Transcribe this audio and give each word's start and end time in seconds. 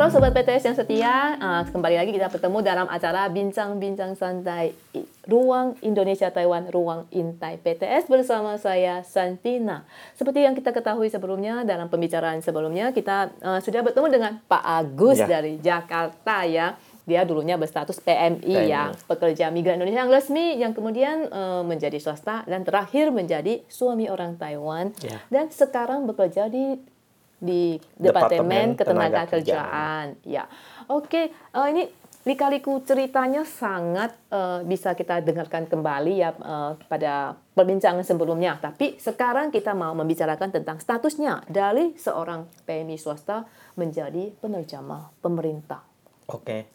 Halo 0.00 0.16
Sobat 0.16 0.32
PTS 0.32 0.64
yang 0.64 0.78
setia, 0.80 1.36
uh, 1.36 1.60
kembali 1.68 2.00
lagi 2.00 2.16
kita 2.16 2.32
bertemu 2.32 2.64
dalam 2.64 2.88
acara 2.88 3.28
Bincang-Bincang 3.28 4.16
Santai 4.16 4.72
Ruang 5.28 5.76
Indonesia 5.84 6.32
Taiwan, 6.32 6.72
Ruang 6.72 7.04
Intai 7.12 7.60
PTS 7.60 8.08
bersama 8.08 8.56
saya 8.56 9.04
Santina. 9.04 9.84
Seperti 10.16 10.48
yang 10.48 10.56
kita 10.56 10.72
ketahui 10.72 11.12
sebelumnya 11.12 11.68
dalam 11.68 11.92
pembicaraan 11.92 12.40
sebelumnya 12.40 12.96
kita 12.96 13.28
uh, 13.44 13.60
sudah 13.60 13.84
bertemu 13.84 14.08
dengan 14.08 14.32
Pak 14.48 14.64
Agus 14.64 15.20
ya. 15.20 15.28
dari 15.28 15.60
Jakarta 15.60 16.48
ya. 16.48 16.80
Dia 17.04 17.28
dulunya 17.28 17.60
berstatus 17.60 18.00
PMI, 18.00 18.40
PMI 18.40 18.72
ya, 18.72 18.96
pekerja 19.04 19.52
migran 19.52 19.84
Indonesia 19.84 20.08
yang 20.08 20.12
resmi 20.16 20.56
yang 20.56 20.72
kemudian 20.72 21.28
uh, 21.28 21.60
menjadi 21.60 22.00
swasta 22.00 22.48
dan 22.48 22.64
terakhir 22.64 23.12
menjadi 23.12 23.60
suami 23.68 24.08
orang 24.08 24.40
Taiwan 24.40 24.96
ya. 25.04 25.20
dan 25.28 25.52
sekarang 25.52 26.08
bekerja 26.08 26.48
di 26.48 26.80
di 27.40 27.80
Departemen, 27.96 28.76
Ketenaga 28.76 29.24
Kerjaan. 29.26 30.20
Ya, 30.28 30.46
oke. 30.86 31.32
Uh, 31.56 31.66
ini 31.72 31.88
lika-liku 32.28 32.84
ceritanya 32.84 33.48
sangat 33.48 34.12
uh, 34.28 34.60
bisa 34.68 34.92
kita 34.92 35.24
dengarkan 35.24 35.64
kembali 35.64 36.20
ya 36.20 36.36
uh, 36.36 36.76
pada 36.84 37.40
perbincangan 37.56 38.04
sebelumnya. 38.04 38.60
Tapi 38.60 39.00
sekarang 39.00 39.48
kita 39.48 39.72
mau 39.72 39.96
membicarakan 39.96 40.52
tentang 40.52 40.76
statusnya 40.84 41.48
dari 41.48 41.96
seorang 41.96 42.44
PMI 42.68 43.00
swasta 43.00 43.48
menjadi 43.80 44.36
penerjemah 44.36 45.16
pemerintah. 45.24 45.80
Oke. 46.28 46.68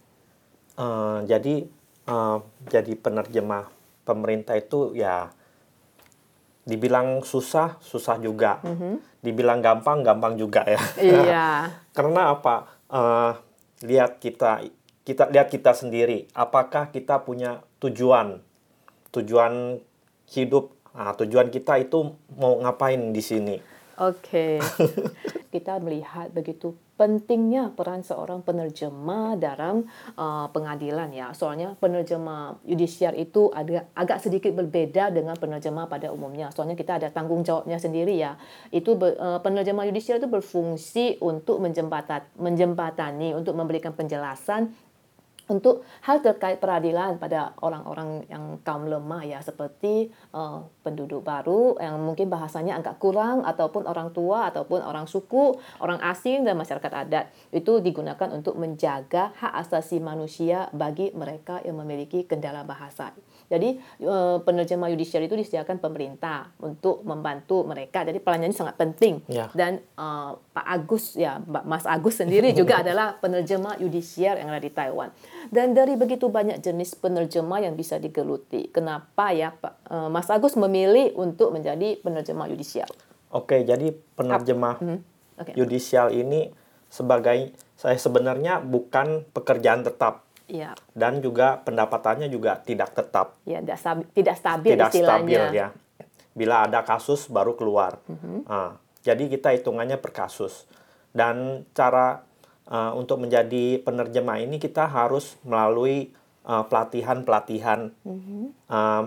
Uh, 0.76 1.22
jadi 1.30 1.70
uh, 2.10 2.42
jadi 2.66 2.98
penerjemah 2.98 3.70
pemerintah 4.02 4.58
itu 4.58 4.98
ya 4.98 5.30
dibilang 6.66 7.22
susah, 7.22 7.78
susah 7.80 8.18
juga. 8.18 8.60
Mm 8.66 8.76
-hmm. 8.76 8.94
Dibilang 9.22 9.62
gampang, 9.62 10.02
gampang 10.02 10.34
juga 10.36 10.66
ya. 10.66 10.82
Iya. 10.98 11.48
Karena 11.98 12.34
apa? 12.34 12.74
Uh, 12.90 13.34
lihat 13.86 14.18
kita 14.18 14.66
kita 15.06 15.30
lihat 15.30 15.54
kita 15.54 15.78
sendiri. 15.78 16.26
Apakah 16.34 16.90
kita 16.90 17.22
punya 17.22 17.62
tujuan? 17.78 18.42
Tujuan 19.14 19.80
hidup. 20.34 20.74
Nah, 20.98 21.14
tujuan 21.14 21.54
kita 21.54 21.78
itu 21.78 22.18
mau 22.34 22.58
ngapain 22.58 23.14
di 23.14 23.22
sini? 23.22 23.56
Oke. 24.02 24.60
Okay. 24.60 24.96
kita 25.56 25.80
melihat 25.80 26.28
begitu 26.36 26.76
pentingnya 27.00 27.72
peran 27.76 28.04
seorang 28.04 28.44
penerjemah 28.44 29.40
dalam 29.40 29.88
uh, 30.16 30.48
pengadilan 30.52 31.12
ya. 31.12 31.32
Soalnya 31.32 31.80
penerjemah 31.80 32.60
yudisiar 32.68 33.16
itu 33.16 33.52
agak 33.52 33.92
agak 33.96 34.20
sedikit 34.24 34.52
berbeda 34.56 35.12
dengan 35.16 35.36
penerjemah 35.40 35.88
pada 35.88 36.12
umumnya. 36.12 36.52
Soalnya 36.52 36.76
kita 36.76 37.00
ada 37.00 37.08
tanggung 37.12 37.44
jawabnya 37.44 37.80
sendiri 37.80 38.16
ya. 38.20 38.36
Itu 38.72 39.00
uh, 39.00 39.40
penerjemah 39.40 39.88
yudisiar 39.88 40.20
itu 40.20 40.28
berfungsi 40.28 41.24
untuk 41.24 41.64
menjembatat, 41.64 42.36
menjembatani, 42.36 43.32
untuk 43.36 43.56
memberikan 43.56 43.96
penjelasan 43.96 44.76
untuk 45.46 45.86
hal 46.02 46.26
terkait 46.26 46.58
peradilan 46.58 47.22
pada 47.22 47.54
orang-orang 47.62 48.26
yang 48.30 48.58
kaum 48.66 48.90
lemah 48.90 49.22
ya 49.22 49.40
seperti 49.46 50.10
uh, 50.34 50.66
penduduk 50.82 51.22
baru 51.22 51.78
yang 51.78 52.02
mungkin 52.02 52.30
bahasanya 52.30 52.82
agak 52.82 52.98
kurang 52.98 53.46
ataupun 53.46 53.86
orang 53.86 54.10
tua 54.10 54.50
ataupun 54.50 54.82
orang 54.82 55.06
suku, 55.06 55.58
orang 55.82 56.02
asing 56.02 56.42
dan 56.46 56.58
masyarakat 56.58 56.92
adat 57.06 57.26
itu 57.54 57.78
digunakan 57.82 58.30
untuk 58.34 58.58
menjaga 58.58 59.34
hak 59.38 59.54
asasi 59.66 60.02
manusia 60.02 60.70
bagi 60.74 61.14
mereka 61.14 61.62
yang 61.62 61.78
memiliki 61.78 62.26
kendala 62.26 62.66
bahasa. 62.66 63.14
Jadi 63.46 63.78
uh, 64.02 64.42
penerjemah 64.42 64.90
yudisial 64.90 65.22
itu 65.22 65.38
disediakan 65.38 65.78
pemerintah 65.78 66.50
untuk 66.58 67.06
membantu 67.06 67.62
mereka. 67.62 68.02
Jadi 68.02 68.18
perannya 68.18 68.50
sangat 68.50 68.78
penting. 68.82 69.22
Ya. 69.30 69.54
Dan 69.54 69.86
uh, 69.98 70.34
Pak 70.50 70.66
Agus 70.66 71.14
ya 71.14 71.38
Mas 71.46 71.86
Agus 71.86 72.18
sendiri 72.18 72.58
juga 72.58 72.80
adalah 72.84 73.22
penerjemah 73.22 73.78
yudisial 73.78 74.42
yang 74.42 74.50
ada 74.50 74.62
di 74.62 74.74
Taiwan. 74.74 75.14
Dan 75.52 75.78
dari 75.78 75.98
begitu 76.00 76.30
banyak 76.30 76.62
jenis 76.62 76.98
penerjemah 76.98 77.62
yang 77.62 77.76
bisa 77.78 78.02
digeluti, 78.02 78.70
kenapa 78.70 79.34
ya 79.34 79.54
Pak 79.54 79.74
uh, 79.90 80.10
Mas 80.10 80.30
Agus 80.30 80.58
memilih 80.58 81.14
untuk 81.18 81.54
menjadi 81.54 82.00
penerjemah 82.02 82.50
yudisial? 82.50 82.90
Oke, 83.34 83.62
jadi 83.68 83.92
penerjemah 84.16 84.76
hmm. 84.80 85.00
okay. 85.42 85.54
yudisial 85.58 86.14
ini 86.14 86.54
sebagai 86.88 87.52
saya 87.76 88.00
sebenarnya 88.00 88.64
bukan 88.64 89.28
pekerjaan 89.36 89.84
tetap 89.84 90.26
Ya. 90.46 90.78
Dan 90.94 91.26
juga 91.26 91.58
pendapatannya 91.66 92.30
juga 92.30 92.62
tidak 92.62 92.94
tetap. 92.94 93.34
Ya, 93.50 93.66
tidak 93.66 93.82
stabil, 93.82 94.06
tidak 94.14 94.38
stabil 94.38 94.72
tidak 94.78 94.92
stabil 94.94 95.42
ya. 95.58 95.68
Bila 96.38 96.70
ada 96.70 96.86
kasus 96.86 97.26
baru 97.32 97.58
keluar. 97.58 97.98
Uh 98.06 98.14
-huh. 98.14 98.40
nah, 98.46 98.72
jadi 99.02 99.26
kita 99.26 99.56
hitungannya 99.58 99.98
per 99.98 100.14
kasus. 100.14 100.70
Dan 101.16 101.66
cara 101.74 102.28
uh, 102.70 102.92
untuk 102.98 103.22
menjadi 103.22 103.82
penerjemah 103.82 104.42
ini 104.42 104.58
kita 104.58 104.90
harus 104.90 105.38
melalui 105.46 106.14
uh, 106.46 106.66
pelatihan-pelatihan 106.66 107.94
uh 108.06 108.12
-huh. 108.12 108.48
uh, 108.70 109.04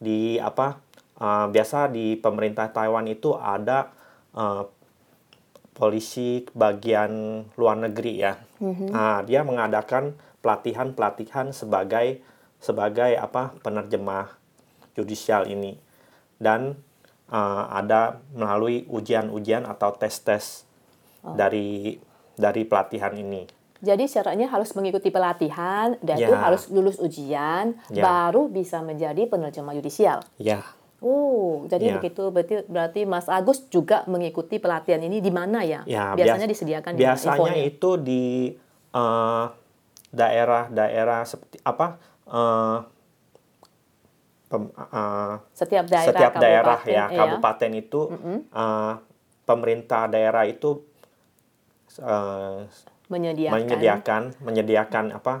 di 0.00 0.36
apa? 0.40 0.80
Uh, 1.14 1.46
biasa 1.46 1.94
di 1.94 2.18
pemerintah 2.18 2.74
Taiwan 2.74 3.06
itu 3.06 3.38
ada 3.38 3.94
uh, 4.34 4.66
polisi 5.70 6.42
bagian 6.50 7.44
luar 7.54 7.78
negeri 7.78 8.12
ya. 8.18 8.34
Uh 8.58 8.74
-huh. 8.74 8.90
Nah, 8.90 9.18
dia 9.22 9.46
mengadakan 9.46 10.18
pelatihan-pelatihan 10.42 11.54
sebagai 11.54 12.20
sebagai 12.58 13.16
apa 13.16 13.54
penerjemah 13.60 14.36
judicial 14.96 15.48
ini 15.48 15.76
dan 16.40 16.80
uh, 17.28 17.64
ada 17.70 18.24
melalui 18.32 18.88
ujian-ujian 18.88 19.68
atau 19.68 19.92
tes-tes 19.96 20.64
oh. 21.24 21.36
dari 21.36 21.98
dari 22.34 22.66
pelatihan 22.66 23.14
ini. 23.14 23.46
Jadi 23.84 24.08
syaratnya 24.08 24.48
harus 24.48 24.72
mengikuti 24.72 25.12
pelatihan 25.12 26.00
dan 26.00 26.16
ya. 26.16 26.26
itu 26.30 26.32
harus 26.32 26.62
lulus 26.72 26.96
ujian 26.96 27.76
ya. 27.92 28.00
baru 28.00 28.48
bisa 28.48 28.80
menjadi 28.80 29.28
penerjemah 29.28 29.76
yudisial. 29.76 30.24
Ya. 30.40 30.64
Oh, 31.04 31.68
jadi 31.68 31.92
ya. 31.92 31.94
begitu 32.00 32.32
berarti 32.32 32.64
berarti 32.64 33.00
Mas 33.04 33.28
Agus 33.28 33.68
juga 33.68 34.08
mengikuti 34.08 34.56
pelatihan 34.56 35.04
ini 35.04 35.20
di 35.20 35.28
mana 35.28 35.60
ya? 35.60 35.84
ya 35.84 36.16
biasanya 36.16 36.48
bias, 36.48 36.54
disediakan 36.56 36.90
Biasanya 36.96 37.54
itu 37.60 37.90
di 38.00 38.56
uh, 38.96 39.52
daerah-daerah 40.14 41.28
seperti 41.28 41.60
apa 41.60 42.00
uh, 42.32 42.78
pem, 44.48 44.70
uh, 44.70 45.36
setiap 45.52 45.84
daerah 45.90 46.08
setiap 46.08 46.32
daerah 46.40 46.80
ya 46.86 47.10
iya. 47.10 47.18
kabupaten 47.20 47.70
itu 47.76 48.00
mm 48.08 48.18
-hmm. 48.22 48.38
uh, 48.54 48.94
pemerintah 49.44 50.08
daerah 50.08 50.48
itu 50.48 50.93
uh, 52.02 52.64
menyediakan 53.12 53.54
menyediakan 53.60 54.22
menyediakan 54.40 55.04
apa 55.14 55.34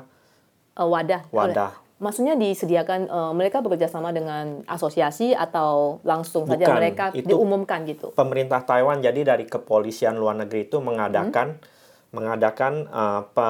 uh, 0.78 0.88
wadah 0.88 1.22
wadah 1.32 1.72
maksudnya 2.02 2.34
disediakan 2.36 3.08
uh, 3.08 3.32
mereka 3.32 3.62
bekerja 3.64 3.88
sama 3.88 4.10
dengan 4.10 4.66
asosiasi 4.68 5.32
atau 5.32 6.02
langsung 6.04 6.44
Bukan, 6.44 6.60
saja 6.60 6.66
mereka 6.74 7.04
itu 7.14 7.32
diumumkan 7.32 7.86
gitu 7.88 8.12
pemerintah 8.12 8.60
Taiwan 8.66 9.00
jadi 9.00 9.34
dari 9.34 9.48
kepolisian 9.48 10.18
luar 10.18 10.36
negeri 10.36 10.68
itu 10.68 10.82
mengadakan 10.82 11.56
hmm. 11.56 12.12
mengadakan 12.12 12.72
uh, 12.90 13.22
pe, 13.30 13.48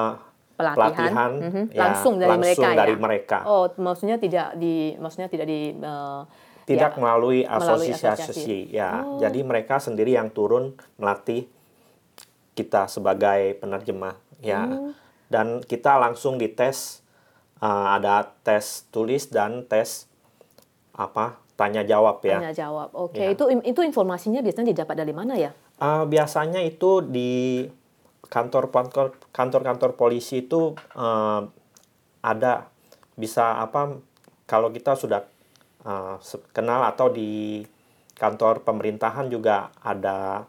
pelatihan, 0.55 0.75
pelatihan 0.75 1.31
mm 1.35 1.49
-hmm. 1.51 1.65
ya, 1.75 1.81
langsung 1.83 2.13
dari 2.15 2.29
langsung 2.31 2.63
mereka 2.63 2.67
dari 2.79 2.95
ya? 2.95 2.99
mereka. 2.99 3.37
Oh, 3.45 3.65
maksudnya 3.77 4.17
tidak 4.17 4.47
di 4.55 4.95
maksudnya 4.95 5.27
tidak 5.27 5.47
di 5.51 5.75
uh, 5.83 6.23
tidak 6.65 6.91
ya, 6.95 6.99
melalui 6.99 7.39
asosiasi, 7.45 8.01
melalui 8.01 8.15
asosiasi. 8.17 8.59
ya. 8.73 8.89
Oh. 9.05 9.19
Jadi 9.21 9.39
mereka 9.45 9.77
sendiri 9.77 10.17
yang 10.17 10.31
turun 10.33 10.73
melatih 10.97 11.45
kita 12.55 12.87
sebagai 12.87 13.59
penerjemah 13.59 14.15
ya. 14.41 14.65
Hmm. 14.65 14.91
Dan 15.27 15.61
kita 15.61 15.99
langsung 15.99 16.39
dites 16.39 17.03
uh, 17.59 17.99
ada 17.99 18.33
tes 18.41 18.87
tulis 18.89 19.27
dan 19.29 19.67
tes 19.67 20.07
apa? 20.95 21.43
tanya 21.55 21.87
jawab 21.87 22.19
ya. 22.19 22.43
Tanya 22.43 22.51
jawab. 22.51 22.91
Oke, 22.91 23.15
okay. 23.15 23.25
ya. 23.31 23.33
itu 23.33 23.43
itu 23.63 23.79
informasinya 23.79 24.43
biasanya 24.43 24.75
didapat 24.75 24.95
dari 24.99 25.13
mana 25.15 25.39
ya? 25.39 25.55
Uh, 25.79 26.03
biasanya 26.03 26.59
itu 26.63 26.99
di 26.99 27.63
kantor-kantor 28.27 29.15
kantor-kantor 29.31 29.95
polisi 29.95 30.43
itu 30.43 30.75
uh, 30.99 31.41
ada 32.19 32.67
bisa 33.15 33.63
apa 33.63 33.95
kalau 34.43 34.73
kita 34.75 34.99
sudah 34.99 35.23
uh, 35.87 36.19
kenal 36.51 36.83
atau 36.83 37.07
di 37.07 37.63
kantor 38.15 38.63
pemerintahan 38.63 39.31
juga 39.31 39.71
ada 39.79 40.47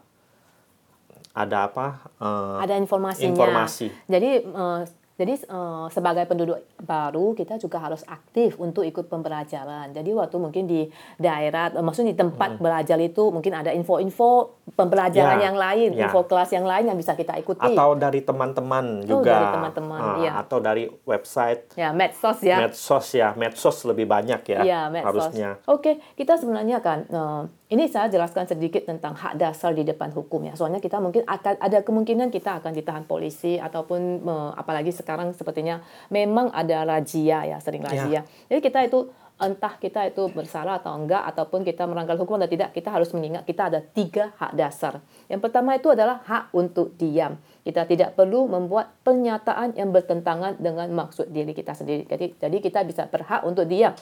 ada 1.37 1.69
apa? 1.69 2.09
Uh, 2.17 2.57
ada 2.57 2.73
informasinya. 2.81 3.29
informasi. 3.29 3.93
Jadi 4.09 4.41
uh, 4.49 4.81
Jadi 5.17 5.33
uh, 5.49 5.89
sebagai 5.89 6.29
penduduk 6.29 6.61
baru 6.77 7.33
kita 7.33 7.57
juga 7.57 7.81
harus 7.81 8.05
aktif 8.05 8.53
untuk 8.61 8.85
ikut 8.85 9.09
pembelajaran. 9.09 9.89
Jadi 9.89 10.13
waktu 10.13 10.37
mungkin 10.37 10.69
di 10.69 10.85
daerah, 11.17 11.73
uh, 11.73 11.81
maksudnya 11.81 12.13
di 12.13 12.19
tempat 12.21 12.55
hmm. 12.55 12.61
belajar 12.61 13.01
itu 13.01 13.33
mungkin 13.33 13.57
ada 13.57 13.73
info-info 13.73 14.61
pembelajaran 14.77 15.41
ya, 15.41 15.49
yang 15.49 15.57
lain, 15.57 15.89
ya. 15.97 16.05
info 16.05 16.29
kelas 16.29 16.53
yang 16.53 16.69
lain 16.69 16.93
yang 16.93 16.97
bisa 17.01 17.17
kita 17.17 17.33
ikuti. 17.33 17.65
Atau 17.65 17.97
dari 17.97 18.21
teman-teman 18.21 19.09
oh, 19.09 19.17
juga. 19.17 19.33
dari 19.33 19.45
teman-teman, 19.57 19.99
uh, 19.99 20.17
ya. 20.21 20.31
Atau 20.37 20.61
dari 20.61 20.85
website. 21.01 21.73
Ya, 21.73 21.89
medsos 21.89 22.37
ya. 22.45 22.61
Medsos 22.61 23.07
ya, 23.17 23.33
medsos 23.33 23.77
lebih 23.89 24.05
banyak 24.05 24.41
ya. 24.45 24.59
Ya, 24.61 24.81
medsos. 24.93 25.33
Harusnya. 25.33 25.57
Oke, 25.65 25.97
kita 26.13 26.37
sebenarnya 26.37 26.77
kan. 26.85 27.09
Uh, 27.09 27.43
ini 27.67 27.91
saya 27.91 28.07
jelaskan 28.07 28.47
sedikit 28.47 28.87
tentang 28.87 29.11
hak 29.11 29.35
dasar 29.35 29.75
di 29.75 29.83
depan 29.83 30.15
hukum 30.15 30.39
ya. 30.47 30.55
Soalnya 30.55 30.79
kita 30.79 31.03
mungkin 31.03 31.27
akan 31.27 31.59
ada 31.59 31.83
kemungkinan 31.83 32.31
kita 32.31 32.63
akan 32.63 32.71
ditahan 32.71 33.03
polisi 33.03 33.59
ataupun 33.59 34.23
apalagi 34.55 34.95
sekarang 35.07 35.31
sepertinya 35.31 35.79
memang 36.11 36.51
ada 36.51 36.83
razia 36.83 37.47
ya, 37.47 37.63
sering 37.63 37.87
ya. 37.87 37.87
razia. 37.87 38.11
Ya. 38.11 38.21
Jadi 38.51 38.59
kita 38.59 38.83
itu 38.83 39.07
entah 39.37 39.77
kita 39.77 40.01
itu 40.09 40.27
bersalah 40.33 40.81
atau 40.81 40.97
enggak 40.97 41.21
ataupun 41.29 41.61
kita 41.61 41.85
melanggar 41.85 42.17
hukum 42.17 42.41
atau 42.41 42.49
tidak, 42.49 42.73
kita 42.73 42.89
harus 42.89 43.13
mengingat 43.13 43.45
kita 43.45 43.69
ada 43.71 43.79
tiga 43.79 44.33
hak 44.35 44.57
dasar. 44.57 44.99
Yang 45.29 45.47
pertama 45.47 45.77
itu 45.77 45.93
adalah 45.93 46.25
hak 46.25 46.51
untuk 46.51 46.91
diam. 46.97 47.37
Kita 47.61 47.85
tidak 47.85 48.17
perlu 48.17 48.49
membuat 48.49 48.97
pernyataan 49.05 49.77
yang 49.77 49.93
bertentangan 49.93 50.57
dengan 50.57 50.89
maksud 50.91 51.29
diri 51.29 51.53
kita 51.53 51.77
sendiri. 51.77 52.09
Jadi, 52.09 52.35
jadi 52.35 52.57
kita 52.59 52.81
bisa 52.83 53.05
berhak 53.07 53.45
untuk 53.45 53.69
diam. 53.69 53.93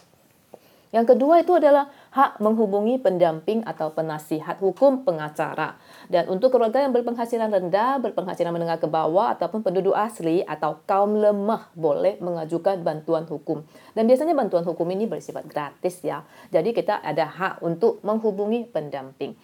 Yang 0.96 1.12
kedua 1.12 1.44
itu 1.44 1.52
adalah 1.52 1.92
hak 2.16 2.40
menghubungi 2.40 2.96
pendamping 3.04 3.68
atau 3.68 3.92
penasihat 3.92 4.56
hukum 4.64 5.04
pengacara. 5.04 5.76
Dan 6.08 6.32
untuk 6.32 6.56
keluarga 6.56 6.80
yang 6.80 6.96
berpenghasilan 6.96 7.52
rendah, 7.52 8.00
berpenghasilan 8.00 8.56
menengah 8.56 8.80
ke 8.80 8.88
bawah, 8.88 9.36
ataupun 9.36 9.60
penduduk 9.60 9.92
asli 9.92 10.40
atau 10.48 10.80
kaum 10.88 11.20
lemah 11.20 11.68
boleh 11.76 12.16
mengajukan 12.24 12.80
bantuan 12.80 13.28
hukum. 13.28 13.68
Dan 13.92 14.08
biasanya 14.08 14.32
bantuan 14.40 14.64
hukum 14.64 14.88
ini 14.88 15.04
bersifat 15.04 15.44
gratis 15.52 16.00
ya. 16.00 16.24
Jadi 16.56 16.72
kita 16.72 17.04
ada 17.04 17.28
hak 17.28 17.60
untuk 17.60 18.00
menghubungi 18.08 18.64
pendamping, 18.64 19.36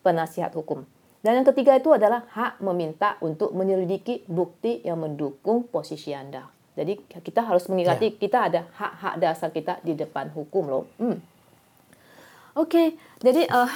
penasihat 0.00 0.56
hukum. 0.56 0.88
Dan 1.20 1.44
yang 1.44 1.46
ketiga 1.52 1.76
itu 1.76 1.92
adalah 1.92 2.24
hak 2.32 2.64
meminta 2.64 3.20
untuk 3.20 3.52
menyelidiki 3.52 4.24
bukti 4.32 4.80
yang 4.80 5.04
mendukung 5.04 5.68
posisi 5.68 6.16
Anda. 6.16 6.55
Jadi 6.76 7.00
kita 7.24 7.40
harus 7.40 7.64
mengingati 7.72 8.12
yeah. 8.12 8.18
kita 8.20 8.38
ada 8.52 8.60
hak-hak 8.76 9.14
dasar 9.16 9.48
kita 9.48 9.80
di 9.80 9.96
depan 9.96 10.28
hukum 10.36 10.64
loh. 10.68 10.84
Hmm. 11.00 11.18
Oke, 12.56 12.72
okay. 12.72 12.88
jadi 13.20 13.48
uh, 13.52 13.68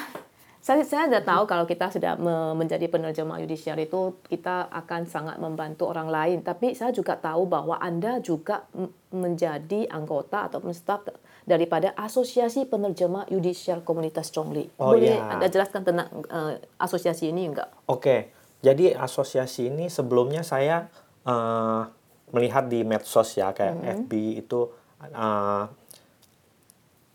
saya 0.60 0.84
saya 0.84 1.08
sudah 1.08 1.24
tahu 1.24 1.48
kalau 1.48 1.64
kita 1.64 1.88
sudah 1.88 2.20
me 2.20 2.52
menjadi 2.52 2.84
penerjemah 2.88 3.40
yudisial 3.40 3.80
itu 3.80 4.20
kita 4.28 4.68
akan 4.68 5.08
sangat 5.08 5.40
membantu 5.40 5.88
orang 5.88 6.12
lain. 6.12 6.38
Tapi 6.44 6.76
saya 6.76 6.92
juga 6.92 7.16
tahu 7.16 7.48
bahwa 7.48 7.80
Anda 7.80 8.20
juga 8.20 8.68
menjadi 9.08 9.88
anggota 9.88 10.52
ataupun 10.52 10.76
staf 10.76 11.08
daripada 11.48 11.96
Asosiasi 11.96 12.68
Penerjemah 12.68 13.32
Yudisial 13.32 13.80
Komunitas 13.80 14.28
Chongli. 14.28 14.68
Oh, 14.76 14.92
Boleh 14.92 15.16
ya. 15.16 15.32
Anda 15.32 15.48
jelaskan 15.48 15.80
tentang 15.80 16.08
uh, 16.28 16.60
asosiasi 16.76 17.32
ini 17.32 17.48
enggak? 17.48 17.72
Oke. 17.88 18.00
Okay. 18.04 18.20
Jadi 18.60 18.92
asosiasi 18.92 19.72
ini 19.72 19.88
sebelumnya 19.88 20.44
saya 20.44 20.92
uh, 21.24 21.88
melihat 22.30 22.66
di 22.70 22.86
medsos 22.86 23.34
ya 23.36 23.50
kayak 23.54 23.74
mm 23.74 23.82
-hmm. 23.82 23.96
FB 24.06 24.12
itu 24.46 24.60
uh, 25.10 25.64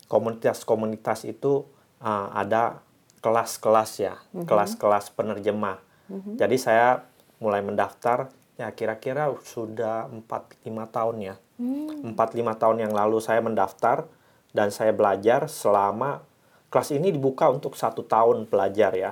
komunitas-komunitas 0.10 1.26
itu 1.26 1.66
uh, 2.02 2.30
ada 2.34 2.86
kelas-kelas 3.26 3.92
ya, 3.98 4.16
mm-hmm. 4.22 4.46
kelas-kelas 4.46 5.10
penerjemah. 5.18 5.82
Mm-hmm. 6.10 6.34
Jadi 6.38 6.58
saya 6.62 7.02
mulai 7.42 7.66
mendaftar 7.66 8.30
ya 8.56 8.70
kira-kira 8.72 9.34
sudah 9.42 10.06
4-5 10.08 10.62
tahun 10.94 11.16
ya. 11.34 11.36
Mm. 11.58 12.14
4-5 12.14 12.62
tahun 12.62 12.78
yang 12.86 12.94
lalu 12.94 13.18
saya 13.18 13.42
mendaftar 13.42 14.06
dan 14.54 14.70
saya 14.70 14.94
belajar 14.94 15.50
selama 15.50 16.22
kelas 16.70 16.94
ini 16.94 17.12
dibuka 17.12 17.50
untuk 17.50 17.74
satu 17.74 18.06
tahun 18.06 18.46
belajar 18.46 18.94
ya. 18.94 19.12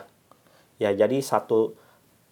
Ya 0.78 0.94
jadi 0.94 1.18
satu 1.26 1.74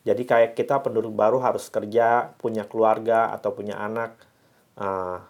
jadi 0.01 0.23
kayak 0.25 0.51
kita 0.57 0.81
penduduk 0.81 1.13
baru 1.13 1.37
harus 1.37 1.69
kerja, 1.69 2.33
punya 2.41 2.65
keluarga 2.65 3.29
atau 3.29 3.53
punya 3.53 3.77
anak. 3.77 4.17
Uh, 4.73 5.21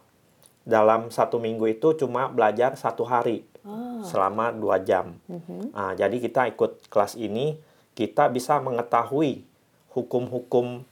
dalam 0.62 1.10
satu 1.10 1.42
minggu 1.42 1.66
itu 1.68 1.98
cuma 1.98 2.30
belajar 2.30 2.78
satu 2.78 3.04
hari 3.04 3.44
oh. 3.66 4.00
selama 4.06 4.56
dua 4.56 4.80
jam. 4.80 5.18
Mm-hmm. 5.28 5.76
Uh, 5.76 5.94
jadi 5.98 6.18
kita 6.22 6.42
ikut 6.56 6.88
kelas 6.88 7.20
ini, 7.20 7.60
kita 7.98 8.32
bisa 8.32 8.64
mengetahui 8.64 9.44
hukum-hukum 9.92 10.88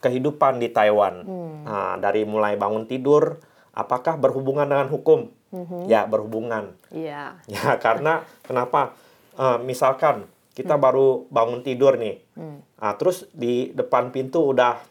kehidupan 0.00 0.62
di 0.62 0.72
Taiwan. 0.72 1.26
Mm. 1.26 1.58
Uh, 1.68 1.94
dari 2.00 2.24
mulai 2.24 2.56
bangun 2.56 2.88
tidur, 2.88 3.36
apakah 3.76 4.16
berhubungan 4.16 4.64
dengan 4.64 4.88
hukum? 4.88 5.28
Mm-hmm. 5.52 5.82
Ya 5.92 6.08
berhubungan. 6.08 6.72
Yeah. 6.88 7.36
Ya 7.52 7.76
karena 7.76 8.24
kenapa? 8.46 8.96
Uh, 9.36 9.60
misalkan 9.62 10.24
kita 10.54 10.76
hmm. 10.76 10.82
baru 10.82 11.08
bangun 11.30 11.60
tidur 11.62 11.96
nih. 11.96 12.20
Hmm. 12.34 12.60
Nah, 12.60 12.92
terus 12.98 13.30
di 13.30 13.70
depan 13.70 14.10
pintu 14.10 14.50
udah 14.50 14.82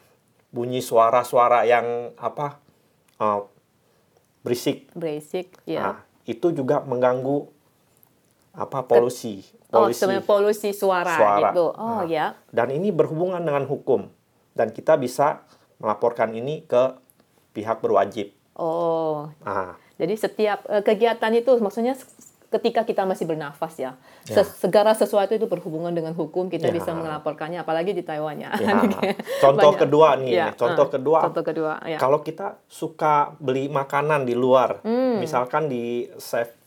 bunyi 0.49 0.81
suara-suara 0.81 1.67
yang 1.67 2.15
apa 2.17 2.57
uh, 3.21 3.45
berisik. 4.41 4.89
Berisik, 4.95 5.53
ya. 5.67 5.81
Nah, 5.81 5.97
itu 6.25 6.53
juga 6.55 6.81
mengganggu 6.81 7.49
apa 8.55 8.85
polusi. 8.87 9.45
Polusi. 9.69 10.03
Oh, 10.05 10.23
polusi 10.25 10.69
suara, 10.73 11.13
suara. 11.13 11.53
gitu. 11.53 11.69
Oh, 11.77 12.01
nah, 12.01 12.09
ya. 12.09 12.33
Dan 12.49 12.73
ini 12.73 12.89
berhubungan 12.89 13.43
dengan 13.43 13.69
hukum 13.69 14.09
dan 14.57 14.73
kita 14.73 14.97
bisa 14.97 15.45
melaporkan 15.77 16.33
ini 16.33 16.65
ke 16.65 16.97
pihak 17.53 17.79
berwajib. 17.79 18.33
Oh. 18.59 19.31
Nah. 19.45 19.77
Jadi 19.99 20.15
setiap 20.15 20.63
uh, 20.67 20.83
kegiatan 20.83 21.31
itu 21.35 21.51
maksudnya 21.59 21.95
ketika 22.49 22.81
kita 22.85 23.05
masih 23.05 23.29
bernafas 23.29 23.77
ya. 23.77 23.91
ya. 24.25 24.41
Segala 24.41 24.97
sesuatu 24.97 25.37
itu 25.37 25.45
berhubungan 25.45 25.93
dengan 25.93 26.17
hukum 26.17 26.49
kita 26.49 26.69
ya. 26.69 26.73
bisa 26.73 26.97
melaporkannya 26.97 27.61
apalagi 27.61 27.93
di 27.93 28.01
Taiwan 28.01 28.41
ya. 28.41 28.51
ya. 28.57 28.81
contoh 29.43 29.71
Banyak. 29.73 29.81
kedua 29.85 30.09
nih, 30.17 30.31
ya. 30.33 30.47
contoh 30.57 30.89
uh, 30.89 30.91
kedua. 30.91 31.19
Contoh 31.29 31.43
kedua 31.45 31.73
ya. 31.85 31.97
Kalau 32.01 32.25
kita 32.25 32.57
suka 32.65 33.37
beli 33.37 33.69
makanan 33.69 34.25
di 34.25 34.33
luar, 34.33 34.81
hmm. 34.81 35.21
misalkan 35.21 35.69
di 35.69 36.09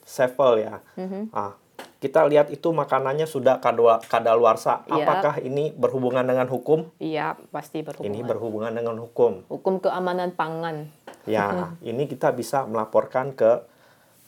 Sevel 0.03 0.53
ya. 0.67 0.77
Mm-hmm. 0.99 1.23
Ah, 1.33 1.55
kita 2.03 2.27
lihat 2.27 2.51
itu 2.51 2.69
makanannya 2.75 3.25
sudah 3.25 3.63
kadaluarsa. 4.11 4.83
Ya. 4.91 5.07
Apakah 5.07 5.39
ini 5.41 5.71
berhubungan 5.71 6.27
dengan 6.27 6.51
hukum? 6.51 6.91
Iya, 6.99 7.39
pasti 7.55 7.87
berhubungan. 7.87 8.11
Ini 8.11 8.21
berhubungan 8.27 8.73
dengan 8.75 8.99
hukum. 8.99 9.47
Hukum 9.47 9.79
keamanan 9.79 10.35
pangan. 10.35 10.91
Ya, 11.25 11.71
ini 11.91 12.11
kita 12.11 12.35
bisa 12.35 12.67
melaporkan 12.67 13.33
ke 13.33 13.63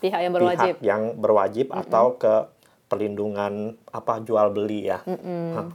pihak 0.04 0.20
yang 0.20 0.34
berwajib, 0.36 0.74
pihak 0.76 0.84
yang 0.84 1.02
berwajib 1.16 1.66
mm 1.72 1.74
-mm. 1.74 1.82
atau 1.88 2.06
ke 2.20 2.34
perlindungan 2.92 3.80
apa 3.88 4.20
jual 4.20 4.52
beli 4.52 4.92
ya. 4.92 5.00
Mm 5.08 5.16
-mm. 5.16 5.72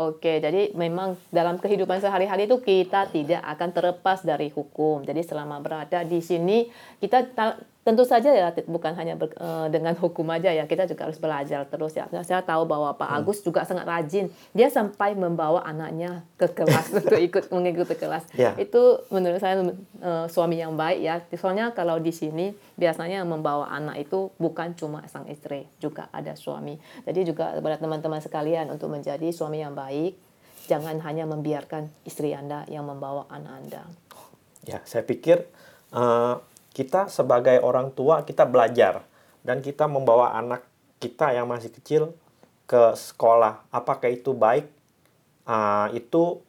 Oke, 0.00 0.40
jadi 0.40 0.72
memang 0.72 1.20
dalam 1.28 1.60
kehidupan 1.60 2.00
sehari-hari 2.00 2.48
itu 2.48 2.56
kita 2.64 3.12
tidak 3.12 3.44
akan 3.44 3.68
terlepas 3.68 4.24
dari 4.24 4.48
hukum. 4.48 5.04
Jadi 5.04 5.20
selama 5.20 5.60
berada 5.60 6.00
di 6.08 6.24
sini 6.24 6.72
kita 7.04 7.28
tentu 7.80 8.04
saja 8.04 8.28
ya 8.28 8.52
bukan 8.68 8.92
hanya 8.92 9.16
ber, 9.16 9.32
uh, 9.40 9.64
dengan 9.72 9.96
hukum 9.96 10.28
aja 10.28 10.52
ya 10.52 10.68
kita 10.68 10.84
juga 10.84 11.08
harus 11.08 11.16
belajar 11.16 11.64
terus 11.64 11.96
ya. 11.96 12.04
Saya 12.20 12.44
tahu 12.44 12.68
bahwa 12.68 12.92
Pak 12.92 13.08
hmm. 13.08 13.16
Agus 13.24 13.40
juga 13.40 13.64
sangat 13.64 13.88
rajin. 13.88 14.28
Dia 14.52 14.68
sampai 14.68 15.16
membawa 15.16 15.64
anaknya 15.64 16.20
ke 16.36 16.52
kelas 16.52 16.92
untuk 17.00 17.16
ikut 17.16 17.48
mengikuti 17.48 17.96
kelas. 17.96 18.28
Yeah. 18.36 18.52
itu 18.60 19.00
menurut 19.08 19.40
saya 19.40 19.64
uh, 20.04 20.28
suami 20.28 20.60
yang 20.60 20.76
baik 20.76 21.00
ya. 21.00 21.24
Soalnya 21.40 21.72
kalau 21.72 21.96
di 21.96 22.12
sini 22.12 22.52
biasanya 22.76 23.24
membawa 23.24 23.72
anak 23.72 24.04
itu 24.04 24.28
bukan 24.36 24.76
cuma 24.76 25.00
sang 25.08 25.24
istri 25.32 25.64
juga 25.80 26.12
ada 26.12 26.36
suami. 26.36 26.76
Jadi 27.08 27.32
juga 27.32 27.56
kepada 27.56 27.80
teman-teman 27.80 28.20
sekalian 28.20 28.68
untuk 28.68 28.92
menjadi 28.92 29.32
suami 29.32 29.64
yang 29.64 29.72
baik 29.72 30.20
jangan 30.68 31.00
hanya 31.02 31.24
membiarkan 31.26 31.88
istri 32.06 32.36
anda 32.36 32.62
yang 32.68 32.84
membawa 32.84 33.24
anak 33.32 33.52
anda. 33.56 33.82
Ya 34.68 34.84
saya 34.84 35.02
pikir 35.02 35.48
uh, 35.96 36.38
kita 36.70 37.10
sebagai 37.10 37.58
orang 37.62 37.90
tua 37.94 38.22
kita 38.22 38.46
belajar. 38.46 39.06
Dan 39.40 39.64
kita 39.64 39.88
membawa 39.88 40.36
anak 40.36 40.68
kita 41.00 41.32
yang 41.32 41.48
masih 41.48 41.72
kecil 41.72 42.12
ke 42.68 42.92
sekolah. 42.92 43.64
Apakah 43.72 44.12
itu 44.12 44.36
baik? 44.36 44.68
Uh, 45.48 45.88
itu 45.96 46.44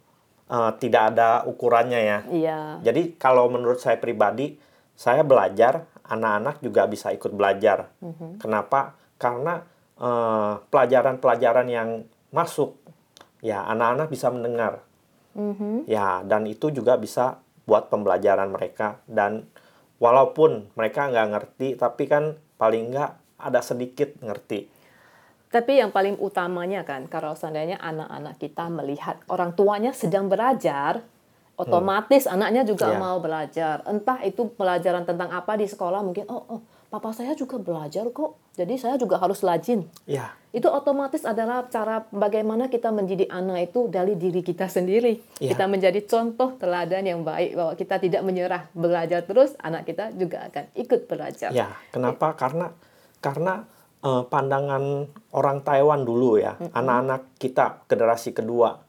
uh, 0.51 0.71
tidak 0.75 1.15
ada 1.15 1.47
ukurannya 1.47 2.01
ya. 2.03 2.19
Iya. 2.27 2.59
jadi 2.83 3.15
kalau 3.15 3.47
menurut 3.47 3.79
saya 3.79 3.97
pribadi 3.97 4.59
saya 4.99 5.23
belajar 5.23 5.87
anak-anak 6.05 6.59
juga 6.59 6.85
bisa 6.85 7.09
ikut 7.15 7.31
belajar. 7.31 7.89
Mm-hmm. 8.03 8.43
kenapa? 8.43 8.99
Karena 9.15 9.63
pelajaran 10.01 10.65
pelajaran-pelajaran 11.21 11.67
yang 11.69 11.89
masuk 12.33 12.73
ya 13.45 13.63
anak-anak 13.69 14.11
bisa 14.11 14.27
mendengar. 14.33 14.83
Mm-hmm. 15.31 15.87
ya 15.87 16.27
dan 16.27 16.43
itu 16.43 16.75
juga 16.75 16.99
bisa 16.99 17.39
buat 17.63 17.87
pembelajaran 17.87 18.51
mereka. 18.51 18.99
Dan 19.07 19.47
walaupun 20.01 20.73
mereka 20.73 21.07
nggak 21.07 21.27
ngerti 21.37 21.67
tapi 21.77 22.09
kan 22.09 22.35
paling 22.57 22.89
nggak 22.89 23.11
ada 23.37 23.61
sedikit 23.61 24.17
ngerti 24.19 24.65
tapi 25.53 25.77
yang 25.77 25.93
paling 25.93 26.17
utamanya 26.17 26.81
kan 26.81 27.05
kalau 27.05 27.37
seandainya 27.37 27.77
anak-anak 27.77 28.41
kita 28.41 28.65
melihat 28.71 29.21
orang 29.29 29.53
tuanya 29.53 29.93
sedang 29.93 30.25
belajar 30.25 31.05
otomatis 31.61 32.25
anaknya 32.25 32.65
juga 32.65 32.89
Ya. 32.89 32.97
mau 32.97 33.21
belajar. 33.21 33.85
Entah 33.85 34.17
itu 34.25 34.49
pelajaran 34.57 35.05
tentang 35.05 35.29
apa 35.29 35.53
di 35.53 35.69
sekolah 35.69 36.01
mungkin 36.01 36.25
oh, 36.25 36.57
oh 36.57 36.61
papa 36.91 37.15
saya 37.15 37.31
juga 37.39 37.55
belajar 37.55 38.03
kok. 38.11 38.35
Jadi 38.59 38.75
saya 38.75 38.99
juga 38.99 39.15
harus 39.15 39.39
rajin. 39.39 39.87
Ya, 40.03 40.35
Itu 40.51 40.67
otomatis 40.67 41.23
adalah 41.23 41.63
cara 41.71 42.03
bagaimana 42.11 42.67
kita 42.67 42.91
mendidik 42.91 43.31
anak 43.31 43.71
itu 43.71 43.87
dari 43.87 44.19
diri 44.19 44.43
kita 44.43 44.67
sendiri. 44.67 45.23
Ya. 45.39 45.55
Kita 45.55 45.71
menjadi 45.71 46.03
contoh 46.03 46.59
teladan 46.59 47.07
yang 47.07 47.23
baik 47.23 47.55
bahwa 47.55 47.73
kita 47.79 47.95
tidak 48.03 48.21
menyerah 48.27 48.67
belajar 48.75 49.23
terus, 49.23 49.55
anak 49.63 49.87
kita 49.87 50.11
juga 50.11 50.51
akan 50.51 50.67
ikut 50.75 51.07
belajar. 51.07 51.49
ya. 51.55 51.71
Kenapa? 51.95 52.35
Karena 52.35 52.67
karena 53.23 53.63
eh, 54.03 54.23
pandangan 54.27 55.07
orang 55.31 55.63
Taiwan 55.63 56.03
dulu 56.03 56.43
ya, 56.43 56.59
anak-anak 56.59 57.39
kita 57.39 57.87
generasi 57.87 58.35
kedua, 58.35 58.83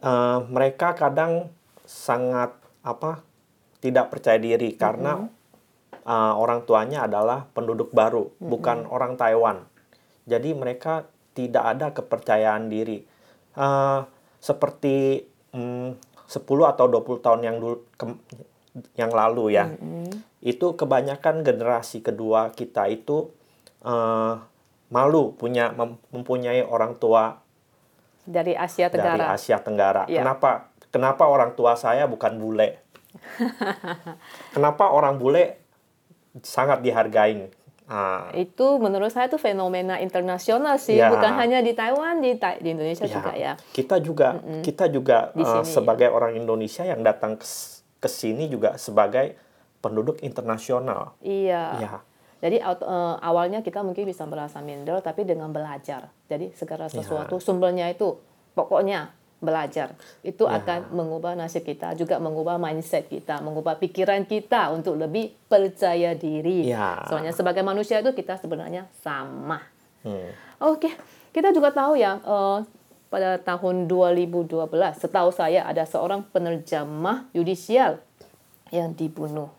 eh, 0.00 0.38
mereka 0.48 0.96
kadang 0.96 1.52
sangat 1.84 2.56
apa 2.80 3.20
tidak 3.84 4.08
percaya 4.08 4.40
diri 4.40 4.72
karena 4.72 5.28
eh, 6.04 6.32
orang 6.36 6.62
tuanya 6.62 7.04
adalah 7.04 7.48
penduduk 7.50 7.90
baru, 7.90 8.30
bukan 8.38 8.84
orang 8.86 9.16
Taiwan. 9.16 9.64
Jadi 10.24 10.52
mereka 10.52 11.04
tidak 11.32 11.64
ada 11.66 11.86
kepercayaan 11.90 12.68
diri. 12.68 13.02
Eh, 13.54 14.00
seperti 14.38 15.24
mm, 15.50 15.96
10 16.24 16.40
atau 16.44 16.86
20 16.88 17.20
tahun 17.20 17.40
yang 17.42 17.56
dulu 17.60 17.76
kem- 17.96 18.20
yang 18.96 19.08
lalu 19.08 19.54
ya. 19.54 19.70
Itu 20.40 20.74
kebanyakan 20.74 21.40
generasi 21.40 22.00
kedua 22.00 22.50
kita 22.50 22.88
itu 22.88 23.30
eh, 23.80 24.34
malu 24.88 25.32
punya 25.34 25.72
mem- 25.72 26.00
mempunyai 26.12 26.60
orang 26.60 26.96
tua 26.96 27.40
Dari 28.24 28.56
Asia 28.56 28.88
dari 28.88 29.04
Tenggara. 29.04 29.24
Asia 29.36 29.56
Tenggara. 29.60 30.02
Ya. 30.08 30.24
Kenapa? 30.24 30.72
Kenapa 30.88 31.28
orang 31.28 31.52
tua 31.52 31.76
saya 31.76 32.08
bukan 32.08 32.40
bule? 32.40 32.80
Kenapa 34.54 34.90
orang 34.90 35.20
bule 35.20 35.63
sangat 36.42 36.82
dihargain? 36.82 37.52
Ah, 37.84 38.32
Itu 38.32 38.80
menurut 38.80 39.12
saya 39.12 39.28
itu 39.28 39.36
fenomena 39.36 40.00
internasional 40.00 40.80
sih, 40.80 40.96
Ya. 40.96 41.12
bukan 41.12 41.36
hanya 41.36 41.60
di 41.60 41.76
Taiwan, 41.76 42.24
di 42.24 42.32
Ta- 42.40 42.56
di 42.56 42.72
Indonesia 42.72 43.04
ya, 43.04 43.12
juga 43.12 43.32
ya. 43.36 43.52
Kita 43.76 44.00
juga 44.00 44.40
kita 44.64 44.88
juga 44.88 45.28
Di 45.36 45.44
eh, 45.44 45.48
sini, 45.60 45.68
sebagai 45.68 46.08
orang 46.08 46.32
Indonesia 46.32 46.80
yang 46.80 47.04
datang 47.04 47.36
ke, 47.36 48.08
sini 48.08 48.48
juga 48.48 48.80
sebagai 48.80 49.36
penduduk 49.84 50.16
internasional. 50.24 51.12
Iya. 51.20 51.64
Ya. 51.76 51.94
Jadi 52.40 52.56
eh, 52.60 53.14
awalnya 53.20 53.60
kita 53.60 53.84
mungkin 53.84 54.08
bisa 54.08 54.24
merasa 54.24 54.64
minder, 54.64 55.04
tapi 55.04 55.28
dengan 55.28 55.52
belajar. 55.52 56.08
Jadi 56.32 56.56
segala 56.56 56.88
Ya. 56.88 57.04
sesuatu 57.04 57.36
sumbernya 57.36 57.92
itu 57.92 58.16
pokoknya 58.56 59.12
belajar. 59.44 59.94
Itu 60.24 60.48
Ya. 60.48 60.58
akan 60.58 60.90
mengubah 60.90 61.36
nasib 61.36 61.62
kita, 61.62 61.92
juga 61.94 62.16
mengubah 62.18 62.56
mindset 62.56 63.06
kita, 63.06 63.38
mengubah 63.44 63.76
pikiran 63.78 64.24
kita 64.24 64.72
untuk 64.72 64.96
lebih 64.96 65.30
percaya 65.46 66.16
diri. 66.16 66.72
Ya. 66.72 67.04
Soalnya 67.06 67.30
sebagai 67.30 67.60
manusia 67.62 68.00
itu 68.00 68.10
kita 68.16 68.40
sebenarnya 68.40 68.88
sama. 69.04 69.60
Hmm. 70.02 70.32
Oke, 70.64 70.90
kita 71.30 71.52
juga 71.52 71.70
tahu 71.70 71.94
ya 72.00 72.18
eh, 72.18 72.58
pada 73.12 73.38
tahun 73.38 73.86
2012, 73.86 74.98
setahu 74.98 75.30
saya 75.30 75.62
ada 75.68 75.86
seorang 75.86 76.26
penerjemah 76.32 77.30
yudisial 77.30 78.02
yang 78.74 78.90
dibunuh. 78.90 79.52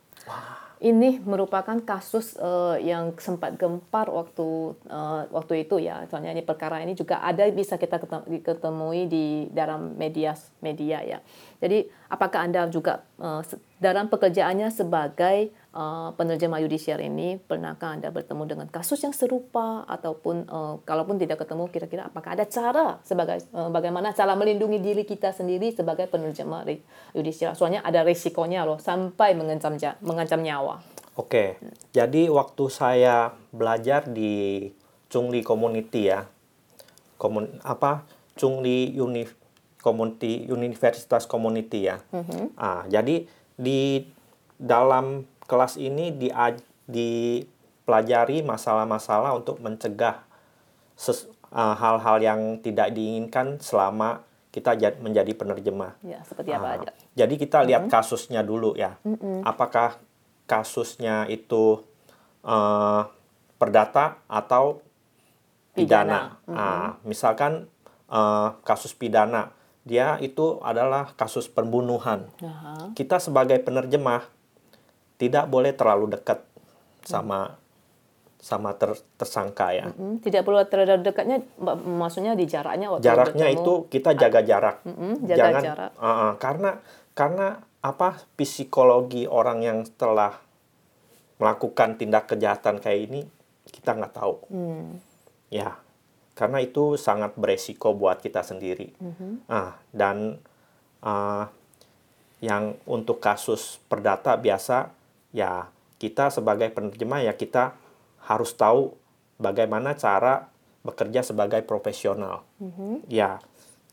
Ini 0.86 1.18
merupakan 1.26 1.82
kasus 1.82 2.38
eh, 2.38 2.86
yang 2.86 3.18
sempat 3.18 3.58
gempar 3.58 4.06
waktu 4.06 4.78
eh, 4.86 5.22
waktu 5.34 5.66
itu 5.66 5.82
ya. 5.82 6.06
Soalnya 6.06 6.30
ini 6.30 6.46
perkara 6.46 6.78
ini 6.86 6.94
juga 6.94 7.26
ada 7.26 7.42
bisa 7.50 7.82
kita 7.82 7.98
ketem- 7.98 8.46
ketemui 8.46 9.10
di 9.10 9.50
dalam 9.50 9.98
media 9.98 10.38
media 10.62 11.02
ya. 11.02 11.26
Jadi 11.60 11.88
apakah 12.12 12.46
anda 12.46 12.68
juga 12.68 13.06
se- 13.44 13.60
dalam 13.76 14.08
pekerjaannya 14.08 14.72
sebagai 14.72 15.52
eh, 15.52 16.10
penerjemah 16.16 16.64
yudisial 16.64 17.04
ini 17.04 17.38
pernahkah 17.38 17.96
anda 17.96 18.10
bertemu 18.10 18.44
dengan 18.48 18.68
kasus 18.72 19.04
yang 19.04 19.12
serupa 19.12 19.84
ataupun 19.88 20.48
eh, 20.48 20.76
kalaupun 20.88 21.20
tidak 21.20 21.44
ketemu 21.44 21.68
kira-kira 21.70 22.08
apakah 22.08 22.40
ada 22.40 22.48
cara 22.48 22.98
sebagai 23.04 23.44
eh, 23.44 23.70
bagaimana 23.72 24.16
cara 24.16 24.34
melindungi 24.34 24.80
diri 24.80 25.04
kita 25.04 25.36
sendiri 25.36 25.76
sebagai 25.76 26.08
penerjemah 26.08 26.64
yudisial? 27.14 27.54
Soalnya 27.54 27.84
ada 27.84 28.04
risikonya 28.04 28.64
loh 28.64 28.80
sampai 28.80 29.36
mengancam 29.36 29.76
mengancam 30.02 30.40
nyawa. 30.42 30.80
Oke, 31.16 31.56
jadi 31.96 32.28
waktu 32.28 32.68
saya 32.68 33.32
belajar 33.56 34.04
di 34.04 34.68
Chungli 35.08 35.48
Community 35.48 36.12
ya, 36.12 36.28
komun 37.16 37.64
apa 37.64 38.04
Chungli 38.36 39.00
Uni 39.00 39.24
Community 39.86 40.50
Universitas 40.50 41.30
Community 41.30 41.86
ya. 41.86 42.02
Ah, 42.58 42.82
jadi 42.90 43.30
di 43.54 44.02
dalam 44.58 45.30
kelas 45.46 45.78
ini 45.78 46.10
di 46.10 46.34
dipelajari 46.86 48.42
masalah-masalah 48.42 49.38
untuk 49.38 49.62
mencegah 49.62 50.26
ses- 50.98 51.30
ah, 51.54 51.78
hal-hal 51.78 52.18
yang 52.18 52.40
tidak 52.60 52.90
diinginkan 52.90 53.62
selama 53.62 54.26
kita 54.50 54.74
jad- 54.74 54.98
menjadi 54.98 55.36
penerjemah. 55.36 56.00
Ya, 56.02 56.24
seperti 56.24 56.50
apa 56.50 56.66
Ah, 56.66 56.76
aja? 56.80 56.90
Jadi 57.14 57.36
kita 57.36 57.62
lihat 57.62 57.86
kasusnya 57.86 58.42
dulu 58.42 58.74
ya. 58.74 58.98
Apakah 59.44 60.02
kasusnya 60.46 61.28
itu 61.28 61.86
eh, 62.42 63.02
perdata 63.56 64.22
atau 64.26 64.82
pidana? 65.74 66.38
Ah, 66.48 66.90
misalkan 67.02 67.66
eh, 68.06 68.50
kasus 68.62 68.94
pidana, 68.94 69.50
dia 69.86 70.18
itu 70.18 70.58
adalah 70.66 71.14
kasus 71.14 71.46
pembunuhan. 71.46 72.26
Aha. 72.42 72.92
Kita 72.98 73.22
sebagai 73.22 73.62
penerjemah 73.62 74.26
tidak 75.16 75.46
boleh 75.46 75.72
terlalu 75.72 76.18
dekat 76.18 76.42
sama 77.06 77.56
sama 78.42 78.78
ter- 78.78 79.02
tersangka 79.18 79.74
ya. 79.74 79.90
Hmm, 79.90 80.22
tidak 80.22 80.46
perlu 80.46 80.62
terlalu 80.70 81.02
dekatnya, 81.02 81.42
mak- 81.58 81.82
maksudnya 81.82 82.38
di 82.38 82.46
jaraknya 82.46 82.94
waktu 82.94 83.02
Jaraknya 83.02 83.48
bertemu. 83.50 83.62
itu 83.62 83.74
kita 83.90 84.12
jaga 84.14 84.42
jarak. 84.46 84.76
Mm-mm, 84.86 85.14
jaga 85.26 85.38
Jangan 85.42 85.62
jarak. 85.66 85.92
uh, 85.98 86.06
uh, 86.06 86.32
karena 86.38 86.72
karena 87.18 87.48
apa 87.82 88.22
psikologi 88.38 89.26
orang 89.26 89.62
yang 89.62 89.80
telah 89.98 90.38
melakukan 91.38 91.98
tindak 91.98 92.30
kejahatan 92.30 92.78
kayak 92.78 93.00
ini 93.10 93.22
kita 93.70 93.98
nggak 93.98 94.14
tahu. 94.14 94.36
Hmm. 94.50 94.98
Ya, 95.50 95.78
karena 96.36 96.60
itu 96.60 97.00
sangat 97.00 97.34
beresiko 97.40 97.96
buat 97.96 98.20
kita 98.20 98.44
sendiri. 98.44 98.92
Mm-hmm. 99.00 99.48
Ah, 99.48 99.80
dan 99.96 100.44
uh, 101.00 101.48
yang 102.44 102.76
untuk 102.84 103.24
kasus 103.24 103.80
perdata 103.88 104.36
biasa 104.36 104.92
ya 105.32 105.72
kita 105.96 106.30
sebagai 106.30 106.70
penerjemah 106.76 107.24
ya 107.24 107.34
kita 107.40 107.74
harus 108.28 108.52
tahu 108.54 108.92
bagaimana 109.40 109.96
cara 109.96 110.52
bekerja 110.84 111.24
sebagai 111.24 111.64
profesional. 111.64 112.44
Mm-hmm. 112.60 113.08
Ya, 113.08 113.40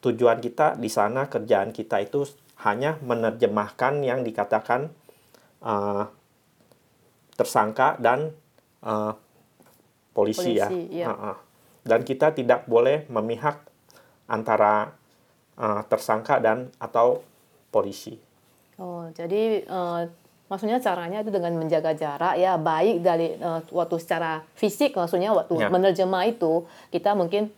tujuan 0.02 0.42
kita 0.42 0.75
di 0.76 0.90
sana 0.90 1.30
kerjaan 1.30 1.70
kita 1.70 2.02
itu 2.02 2.26
hanya 2.66 2.99
menerjemahkan 3.00 4.02
yang 4.02 4.26
dikatakan 4.26 4.90
uh, 5.62 6.04
tersangka 7.38 7.96
dan 8.02 8.34
uh, 8.84 9.14
polisi, 10.12 10.58
ya. 10.58 10.68
Polisi, 10.68 11.00
iya. 11.00 11.06
Uh-uh. 11.08 11.51
Dan 11.82 12.06
kita 12.06 12.30
tidak 12.30 12.64
boleh 12.70 13.04
memihak 13.10 13.58
antara 14.30 14.94
uh, 15.58 15.82
tersangka 15.90 16.38
dan 16.38 16.70
atau 16.78 17.26
polisi. 17.72 18.20
Oh, 18.76 19.08
jadi 19.14 19.62
eh, 19.62 20.00
maksudnya 20.48 20.76
caranya 20.82 21.24
itu 21.24 21.30
dengan 21.32 21.54
menjaga 21.56 21.96
jarak 21.96 22.34
ya, 22.36 22.60
baik 22.60 23.00
dari 23.00 23.36
eh, 23.36 23.60
waktu 23.72 23.96
secara 23.96 24.44
fisik 24.52 24.92
maksudnya 24.92 25.32
waktu 25.32 25.56
Ya. 25.56 25.68
menerjemah 25.72 26.28
itu 26.28 26.68
kita 26.92 27.16
mungkin 27.16 27.48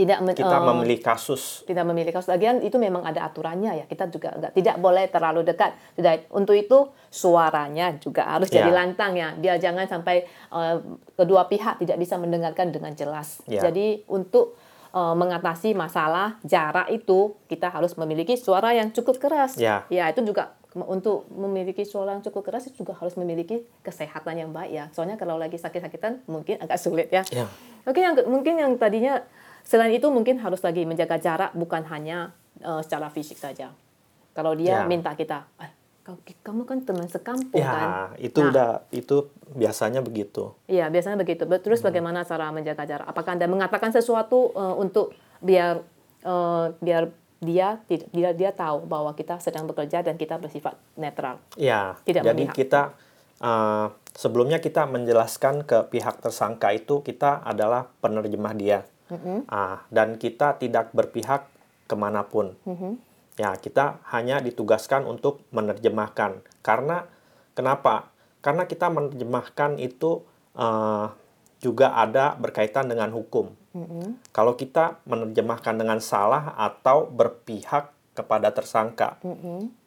tidak 0.00 0.18
men- 0.18 0.32
Kita 0.32 0.56
eh, 0.56 0.64
memilih 0.64 0.98
kasus. 0.98 1.60
tidak 1.62 1.84
memilih 1.84 2.08
kasus 2.08 2.28
lagian 2.28 2.56
itu 2.60 2.76
memang 2.76 3.04
ada 3.04 3.20
aturannya 3.22 3.72
ya 3.74 3.84
kita 3.84 4.08
juga 4.08 4.32
enggak 4.32 4.52
tidak 4.54 4.76
boleh 4.76 5.04
terlalu 5.06 5.44
dekat 5.44 5.76
tidak 5.92 6.24
untuk 6.30 6.56
itu 6.56 6.88
suaranya 7.12 7.92
juga 7.96 8.24
harus 8.26 8.48
jadi 8.48 8.66
Ya. 8.66 8.76
lantang 8.76 9.12
ya 9.12 9.28
biar 9.34 9.56
jangan 9.56 9.84
sampai 9.84 10.24
eh, 10.26 10.76
kedua 11.14 11.44
pihak 11.44 11.76
tidak 11.78 11.96
bisa 11.96 12.16
mendengarkan 12.16 12.70
dengan 12.70 12.92
jelas 12.92 13.44
Ya. 13.44 13.60
jadi 13.60 14.00
untuk 14.06 14.56
eh, 14.90 15.14
mengatasi 15.14 15.76
masalah 15.76 16.40
jarak 16.42 16.88
itu 16.88 17.36
kita 17.44 17.68
harus 17.68 17.92
memiliki 17.94 18.34
suara 18.34 18.72
yang 18.72 18.88
cukup 18.90 19.20
keras 19.20 19.54
Ya. 19.54 19.84
itu 19.90 20.24
juga 20.24 20.56
untuk 20.70 21.26
memiliki 21.28 21.82
suara 21.82 22.14
yang 22.14 22.22
cukup 22.22 22.46
keras 22.46 22.62
itu 22.64 22.80
juga 22.80 22.94
harus 22.94 23.14
memiliki 23.14 23.66
kesehatan 23.80 24.38
yang 24.38 24.50
baik 24.50 24.70
ya 24.70 24.84
soalnya 24.90 25.14
kalau 25.14 25.34
lagi 25.34 25.58
sakit-sakitan 25.58 26.22
mungkin 26.26 26.56
agak 26.58 26.78
sulit 26.78 27.10
ya 27.10 27.26
Ya. 27.28 27.50
Oke, 27.82 27.98
yang 27.98 28.14
mungkin 28.24 28.54
yang 28.54 28.72
tadinya 28.76 29.24
selain 29.70 29.94
itu 29.94 30.10
mungkin 30.10 30.42
harus 30.42 30.58
lagi 30.60 30.82
menjaga 30.82 31.16
jarak 31.16 31.54
bukan 31.54 31.86
hanya 31.86 32.34
eh, 32.58 32.82
secara 32.82 33.06
fisik 33.08 33.38
saja. 33.38 33.70
Kalau 34.34 34.52
dia 34.52 34.82
Ya. 34.82 34.86
minta 34.86 35.14
kita, 35.14 35.46
eh, 35.62 35.70
kamu 36.42 36.66
kan 36.66 36.82
teman 36.82 37.06
sekampung 37.06 37.62
kan? 37.62 38.10
Ya, 38.18 38.26
itu 38.26 38.42
Nah, 38.42 38.50
udah 38.50 38.70
itu 38.90 39.30
biasanya 39.54 40.02
begitu. 40.02 40.50
Iya, 40.66 40.90
biasanya 40.90 41.16
begitu. 41.16 41.46
Terus 41.46 41.80
bagaimana 41.80 42.26
cara 42.26 42.50
menjaga 42.50 42.82
jarak? 42.82 43.06
Apakah 43.06 43.38
anda 43.38 43.46
mengatakan 43.46 43.94
sesuatu 43.94 44.50
eh, 44.52 44.74
untuk 44.76 45.14
biar 45.38 45.80
eh, 46.20 46.66
biar 46.82 47.02
dia 47.40 47.80
tidak 47.88 48.36
dia 48.36 48.52
tahu 48.52 48.84
bahwa 48.84 49.16
kita 49.16 49.40
sedang 49.40 49.64
bekerja 49.64 50.04
dan 50.04 50.20
kita 50.20 50.36
bersifat 50.36 50.76
netral. 50.92 51.40
Ya, 51.56 51.96
Tidak 52.04 52.20
jadi 52.20 52.36
memihak. 52.36 52.52
kita 52.52 52.92
uh, 53.40 53.88
sebelumnya 54.12 54.60
kita 54.60 54.84
menjelaskan 54.84 55.64
ke 55.64 55.88
pihak 55.88 56.20
tersangka 56.20 56.68
itu 56.76 57.00
kita 57.00 57.40
adalah 57.40 57.88
penerjemah 58.04 58.52
dia, 58.52 58.84
Ah, 59.50 59.82
dan 59.90 60.16
kita 60.16 60.56
tidak 60.60 60.94
berpihak 60.94 61.50
ke 61.90 61.94
mana 61.98 62.26
pun. 62.26 62.54
Ya, 63.38 63.56
kita 63.56 63.98
hanya 64.12 64.38
ditugaskan 64.44 65.08
untuk 65.08 65.42
menerjemahkan. 65.50 66.44
Karena 66.60 67.08
kenapa? 67.56 68.12
Karena 68.44 68.68
kita 68.68 68.92
menerjemahkan 68.92 69.80
itu 69.80 70.22
uh, 70.56 71.08
juga 71.60 71.96
ada 71.96 72.36
berkaitan 72.36 72.88
dengan 72.88 73.12
hukum. 73.12 73.52
Kalau 74.34 74.58
kita 74.58 74.98
menerjemahkan 75.06 75.78
dengan 75.78 76.02
salah 76.02 76.58
atau 76.58 77.06
berpihak 77.06 77.94
kepada 78.12 78.50
tersangka, 78.50 79.16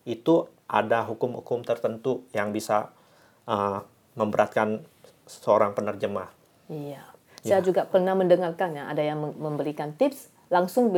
itu 0.08 0.48
ada 0.66 1.06
hukum-hukum 1.06 1.62
tertentu 1.62 2.26
yang 2.34 2.50
bisa 2.50 2.90
uh, 3.46 3.86
memberatkan 4.18 4.82
seorang 5.30 5.78
penerjemah. 5.78 6.30
Iya. 6.72 7.13
Saya 7.44 7.60
juga 7.60 7.84
pernah 7.84 8.16
mendengarkannya 8.16 8.88
ada 8.88 9.04
yang 9.04 9.20
mem- 9.20 9.36
memberikan 9.36 9.92
tips 9.94 10.32
langsung 10.48 10.96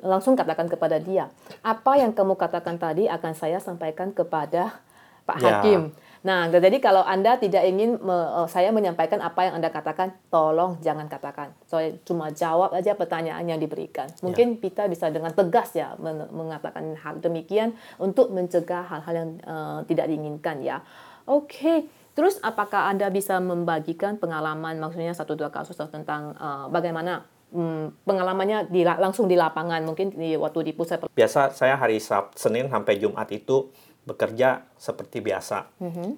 langsung 0.00 0.38
katakan 0.38 0.68
kepada 0.68 1.00
dia 1.00 1.32
apa 1.64 1.96
yang 1.96 2.12
kamu 2.12 2.36
katakan 2.36 2.76
tadi 2.76 3.08
akan 3.08 3.32
saya 3.32 3.58
sampaikan 3.58 4.14
kepada 4.14 4.78
Pak 5.26 5.36
Ya. 5.40 5.62
Hakim. 5.62 5.80
Nah, 6.20 6.52
jadi 6.52 6.76
kalau 6.84 7.00
Anda 7.00 7.40
tidak 7.40 7.64
ingin 7.64 7.96
me- 7.96 8.44
eh, 8.44 8.48
saya 8.50 8.68
menyampaikan 8.74 9.22
apa 9.24 9.48
yang 9.48 9.56
Anda 9.56 9.72
katakan, 9.72 10.12
tolong 10.28 10.76
jangan 10.84 11.08
katakan. 11.08 11.54
Saya 11.64 11.96
cuma 12.04 12.28
jawab 12.28 12.76
aja 12.76 12.92
pertanyaan 12.92 13.46
yang 13.46 13.56
diberikan. 13.56 14.10
Mungkin 14.20 14.60
kita 14.60 14.84
bisa 14.90 15.08
dengan 15.08 15.32
tegas 15.32 15.72
ya 15.72 15.96
men- 15.96 16.28
mengatakan 16.28 16.92
hal 16.98 17.24
demikian 17.24 17.72
untuk 17.96 18.28
mencegah 18.34 18.84
hal-hal 18.90 19.14
yang 19.16 19.30
eh, 19.40 19.78
tidak 19.88 20.12
diinginkan 20.12 20.60
ya. 20.60 20.82
Oke, 21.24 21.86
terus 22.20 22.36
apakah 22.44 22.92
Anda 22.92 23.08
bisa 23.08 23.40
membagikan 23.40 24.20
pengalaman 24.20 24.76
maksudnya 24.76 25.16
satu 25.16 25.40
dua 25.40 25.48
kasus 25.48 25.72
tentang 25.72 26.36
eh, 26.36 26.66
bagaimana 26.68 27.24
hmm, 27.48 28.04
pengalamannya 28.04 28.68
di, 28.68 28.84
langsung 28.84 29.24
di 29.24 29.40
lapangan 29.40 29.80
mungkin 29.88 30.12
di 30.12 30.36
waktu 30.36 30.68
di 30.68 30.72
pusat 30.76 31.08
Biasa 31.08 31.56
saya 31.56 31.80
hari 31.80 31.96
Sabtu, 31.96 32.36
Senin 32.36 32.68
sampai 32.68 33.00
Jumat 33.00 33.32
itu 33.32 33.72
bekerja 34.04 34.68
seperti 34.76 35.24
biasa. 35.24 35.68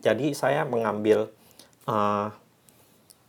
Jadi 0.02 0.34
saya 0.38 0.62
mengambil 0.62 1.30
uh, 1.90 2.30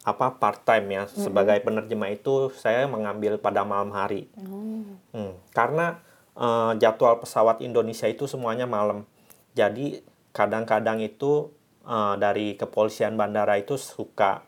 apa 0.03 0.27
part 0.35 0.61
time 0.67 0.99
ya 0.99 1.03
sebagai 1.09 1.63
penerjemah 1.63 2.11
itu 2.11 2.51
saya 2.53 2.85
mengambil 2.85 3.39
pada 3.39 3.63
malam 3.63 3.89
hari. 3.95 4.29
Hmm, 4.35 5.33
karena 5.55 6.03
uh, 6.35 6.75
jadwal 6.77 7.23
pesawat 7.23 7.63
Indonesia 7.63 8.05
itu 8.05 8.27
semuanya 8.27 8.67
malam. 8.67 9.07
Jadi 9.55 10.03
kadang-kadang 10.35 10.99
itu 11.01 11.49
uh, 11.83 12.15
dari 12.15 12.55
kepolisian 12.55 13.15
bandara 13.15 13.59
itu 13.59 13.75
suka 13.75 14.43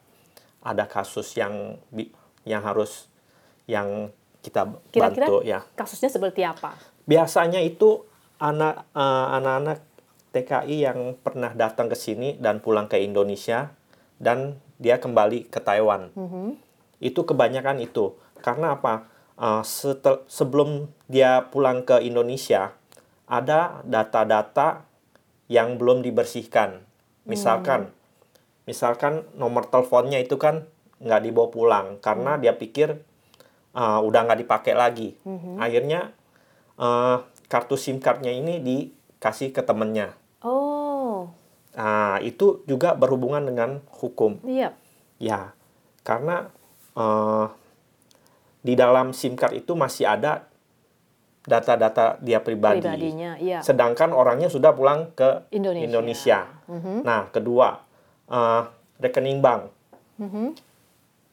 ada 0.66 0.90
kasus 0.90 1.38
yang 1.38 1.78
yang 2.46 2.62
harus 2.66 3.10
yang 3.66 4.10
kita 4.42 4.78
Kira-kira 4.94 5.26
bantu 5.26 5.36
ya. 5.42 5.66
kasusnya 5.74 6.10
seperti 6.10 6.46
apa? 6.46 6.78
Biasanya 7.10 7.62
itu 7.62 8.06
anak 8.38 8.86
eh, 8.94 9.28
anak-anak 9.42 9.82
TKI 10.30 10.78
yang 10.86 11.00
pernah 11.18 11.50
datang 11.58 11.90
ke 11.90 11.98
sini 11.98 12.38
dan 12.38 12.62
pulang 12.62 12.86
ke 12.86 13.02
Indonesia 13.02 13.74
dan 14.22 14.62
dia 14.78 15.02
kembali 15.02 15.50
ke 15.50 15.58
Taiwan. 15.64 16.14
Itu 17.02 17.26
kebanyakan 17.26 17.82
itu. 17.82 18.14
Karena 18.46 18.78
apa? 18.78 19.10
Eh, 19.36 19.64
setel- 19.66 20.26
sebelum 20.30 20.94
dia 21.10 21.50
pulang 21.50 21.82
ke 21.82 22.02
Indonesia 22.06 22.78
ada 23.26 23.82
data-data 23.82 24.86
yang 25.50 25.82
belum 25.82 26.06
dibersihkan. 26.06 26.85
Misalkan 27.26 27.90
misalkan 28.66 29.26
nomor 29.38 29.70
teleponnya 29.70 30.18
itu 30.22 30.38
kan 30.42 30.66
nggak 31.02 31.22
dibawa 31.22 31.48
pulang 31.52 31.88
karena 32.02 32.40
dia 32.40 32.56
pikir 32.58 32.98
uh, 33.76 34.00
udah 34.02 34.20
nggak 34.26 34.42
dipakai 34.46 34.74
lagi. 34.74 35.14
Akhirnya 35.60 36.14
uh, 36.80 37.22
kartu 37.52 37.78
SIM 37.78 38.02
cardnya 38.02 38.34
ini 38.34 38.62
dikasih 38.62 39.54
ke 39.54 39.62
temennya. 39.62 40.18
Oh, 40.46 40.86
Nah, 41.76 42.24
itu 42.24 42.64
juga 42.64 42.96
berhubungan 42.96 43.44
dengan 43.44 43.84
hukum. 44.00 44.40
iya. 44.48 44.72
Ya, 45.16 45.56
karena 46.04 46.52
uh, 46.96 47.48
di 48.64 48.76
dalam 48.76 49.16
SIM 49.16 49.40
card 49.40 49.64
itu 49.64 49.72
masih 49.76 50.08
ada 50.08 50.48
data-data 51.46 52.18
dia 52.20 52.42
pribadi. 52.42 52.82
Pribadinya, 52.82 53.38
iya. 53.38 53.62
Sedangkan 53.62 54.12
orangnya 54.12 54.50
sudah 54.50 54.74
pulang 54.74 55.14
ke 55.14 55.46
Indonesia. 55.54 55.86
Indonesia. 55.86 56.40
Nah, 57.06 57.30
kedua, 57.30 57.86
uh, 58.30 58.62
rekening 59.00 59.40
bank. 59.40 59.70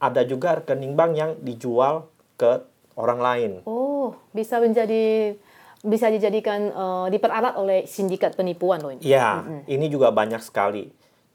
Ada 0.03 0.29
juga 0.29 0.61
rekening 0.61 0.93
bank 0.93 1.13
yang 1.17 1.31
dijual 1.41 2.11
ke 2.37 2.61
orang 2.99 3.21
lain. 3.23 3.53
Oh, 3.65 4.19
bisa 4.35 4.59
menjadi 4.59 5.37
bisa 5.83 6.07
dijadikan 6.11 6.71
eh, 6.71 7.07
diperalat 7.11 7.59
oleh 7.59 7.91
sindikat 7.91 8.39
penipuan 8.39 8.79
loh 8.83 8.95
ini. 8.95 9.03
Ya, 9.03 9.43
ini 9.67 9.91
juga 9.91 10.15
banyak 10.15 10.43
sekali. 10.43 10.91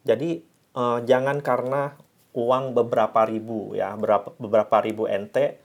Jadi 0.07 0.39
eh, 0.75 0.99
jangan 1.03 1.43
karena 1.43 1.95
uang 2.37 2.75
beberapa 2.75 3.27
ribu 3.27 3.75
ya, 3.75 3.95
berapa 3.97 4.35
beberapa 4.39 4.83
ribu 4.83 5.09
ente 5.09 5.59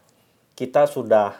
kita 0.55 0.87
sudah 0.87 1.37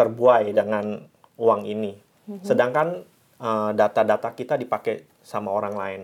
terbuai 0.00 0.56
dengan 0.56 0.96
uang 1.36 1.68
ini. 1.68 1.92
Sedangkan 2.40 3.04
eh, 3.36 3.70
data-data 3.76 4.32
kita 4.32 4.56
dipakai 4.56 5.04
sama 5.20 5.52
orang 5.52 5.74
lain. 5.76 6.00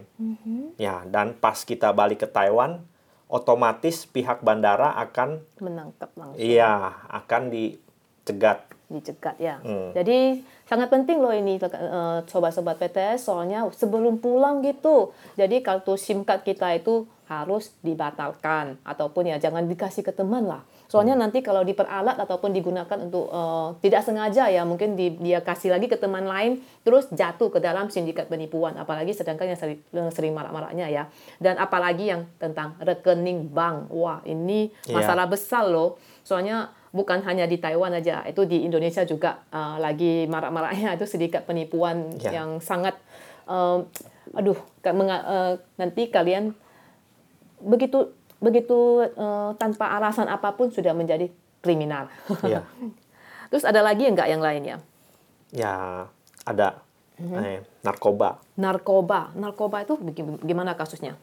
Ya, 0.76 1.00
dan 1.08 1.32
pas 1.32 1.56
kita 1.64 1.96
balik 1.96 2.24
ke 2.24 2.28
Taiwan, 2.28 2.84
otomatis 3.26 4.06
pihak 4.06 4.44
bandara 4.44 4.92
akan 5.00 5.40
Menangkap 5.58 6.12
langsung. 6.14 6.38
iya, 6.38 6.92
akan 7.08 7.48
dicegat. 7.50 8.68
dicegat 8.86 9.34
ya. 9.42 9.58
Hmm. 9.66 9.90
Jadi 9.98 10.46
sangat 10.62 10.86
penting 10.94 11.18
loh 11.18 11.34
ini 11.34 11.58
eh, 11.58 12.18
sobat-sobat 12.30 12.78
PTS 12.78 13.26
soalnya 13.26 13.66
sebelum 13.74 14.22
pulang 14.22 14.62
gitu. 14.62 15.10
Jadi 15.34 15.58
kartu 15.58 15.98
SIM 15.98 16.22
card 16.22 16.46
kita 16.46 16.70
itu 16.76 17.02
harus 17.26 17.74
dibatalkan 17.82 18.78
ataupun 18.86 19.34
ya 19.34 19.42
jangan 19.42 19.66
dikasih 19.66 20.06
ke 20.06 20.14
teman 20.14 20.46
lah. 20.46 20.62
Soalnya 20.86 21.14
nanti 21.14 21.40
kalau 21.40 21.60
diperalat 21.60 22.14
ataupun 22.16 22.50
digunakan 22.50 22.94
untuk 22.96 23.26
eh, 23.26 23.68
tidak 23.82 24.02
sengaja 24.02 24.46
ya 24.46 24.62
mungkin 24.62 24.94
di- 24.94 25.18
dia 25.18 25.40
kasih 25.40 25.70
lagi 25.70 25.86
ke 25.86 25.94
teman 25.94 26.22
lain 26.22 26.62
terus 26.80 27.10
jatuh 27.10 27.50
ke 27.50 27.58
dalam 27.58 27.90
sindikat 27.90 28.26
penipuan 28.26 28.74
apalagi 28.74 29.10
sedangkan 29.10 29.50
yang 29.50 29.58
sering, 29.58 29.78
sering 30.10 30.32
marak-maraknya 30.32 30.86
ya. 30.86 31.04
Dan 31.36 31.58
apalagi 31.58 32.08
yang 32.08 32.30
tentang 32.38 32.78
rekening 32.78 33.50
bank. 33.50 33.90
Wah, 33.90 34.22
ini 34.22 34.70
Iya. 34.86 34.94
masalah 34.94 35.26
besar 35.26 35.66
loh. 35.66 35.98
Soalnya 36.22 36.70
bukan 36.90 37.20
hanya 37.22 37.44
di 37.44 37.58
Taiwan 37.58 37.92
aja, 37.92 38.24
itu 38.24 38.42
di 38.42 38.62
Indonesia 38.62 39.02
juga 39.02 39.44
uh, 39.50 39.76
lagi 39.76 40.24
marak-maraknya 40.26 40.96
itu 40.96 41.04
sindikat 41.04 41.44
penipuan 41.44 42.08
Ya. 42.22 42.40
yang 42.40 42.56
sangat 42.58 42.96
um, 43.44 43.84
aduh 44.32 44.56
menga- 44.82 45.22
uh, 45.22 45.52
nanti 45.76 46.08
kalian 46.08 46.56
begitu 47.58 48.12
begitu 48.36 49.06
uh, 49.16 49.56
tanpa 49.56 49.96
alasan 49.96 50.28
apa 50.28 50.52
pun 50.54 50.68
sudah 50.68 50.92
menjadi 50.92 51.32
kriminal. 51.64 52.06
Ya. 52.44 52.62
Terus 53.50 53.64
ada 53.64 53.82
lagi 53.82 54.06
enggak 54.06 54.28
yang 54.30 54.42
lainnya? 54.42 54.82
Ya, 55.54 56.06
ada 56.42 56.82
eh, 57.18 57.62
narkoba. 57.86 58.42
Narkoba. 58.58 59.32
Narkoba 59.34 59.86
itu 59.86 59.94
gimana 60.42 60.74
kasusnya? 60.74 61.14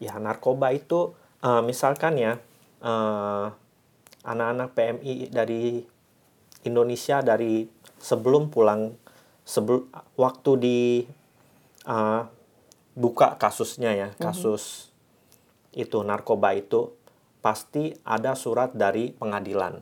Ya, 0.00 0.16
narkoba 0.20 0.72
itu 0.72 1.16
eh, 1.40 1.62
misalkan 1.64 2.20
ya 2.20 2.36
eh, 2.84 3.46
anak-anak 4.24 4.68
PMI 4.76 5.32
dari 5.32 5.84
Indonesia 6.68 7.24
dari 7.24 7.64
sebelum 8.00 8.52
pulang 8.52 8.92
sebelum 9.48 9.88
waktu 10.20 10.50
di 10.60 10.78
eh, 11.88 12.22
buka 12.94 13.40
kasusnya 13.40 13.96
ya, 13.96 14.08
kasus 14.20 14.92
itu 15.74 16.02
narkoba 16.02 16.54
itu 16.56 16.94
pasti 17.40 17.94
ada 18.04 18.36
surat 18.36 18.74
dari 18.76 19.14
pengadilan. 19.16 19.80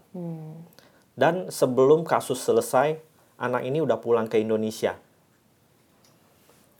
Dan 1.18 1.50
sebelum 1.50 2.06
kasus 2.06 2.38
selesai, 2.38 2.94
anak 3.42 3.66
ini 3.66 3.82
udah 3.82 3.98
pulang 3.98 4.30
ke 4.30 4.38
Indonesia. 4.38 4.94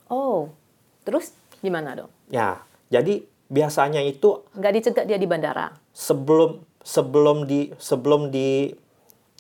Oh, 0.09 0.55
terus 1.03 1.35
gimana 1.61 1.99
dong? 1.99 2.11
Ya, 2.31 2.63
jadi 2.89 3.27
biasanya 3.49 4.01
itu 4.05 4.45
Nggak 4.55 4.73
dicegat 4.79 5.05
dia 5.09 5.19
di 5.19 5.29
bandara? 5.29 5.75
sebelum 5.93 6.63
sebelum 6.87 7.45
di 7.51 7.75
sebelum 7.77 8.31
di 8.31 8.71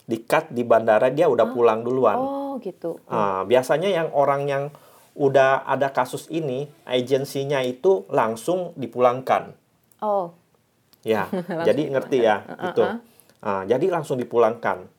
di 0.08 0.16
cut 0.24 0.50
di 0.50 0.64
bandara 0.66 1.12
dia 1.12 1.30
udah 1.30 1.46
pulang 1.52 1.84
duluan. 1.86 2.18
Oh, 2.18 2.52
gitu. 2.58 2.98
Ah, 3.06 3.44
biasanya 3.44 3.92
yang 3.92 4.08
orang 4.10 4.48
yang 4.48 4.64
udah 5.18 5.66
ada 5.66 5.90
kasus 5.90 6.30
ini, 6.30 6.70
agensinya 6.86 7.58
itu 7.60 8.06
langsung 8.08 8.70
dipulangkan. 8.78 9.50
Oh, 9.98 10.30
Ya, 11.02 11.26
jadi 11.68 11.90
ngerti 11.94 12.18
ya 12.22 12.42
itu. 12.70 12.82
Uh-uh. 12.82 12.98
Ah, 13.38 13.62
jadi 13.66 13.86
langsung 13.86 14.18
dipulangkan. 14.18 14.90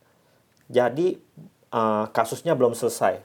Jadi 0.71 1.19
uh, 1.71 2.07
kasusnya 2.15 2.55
belum 2.55 2.71
selesai. 2.71 3.19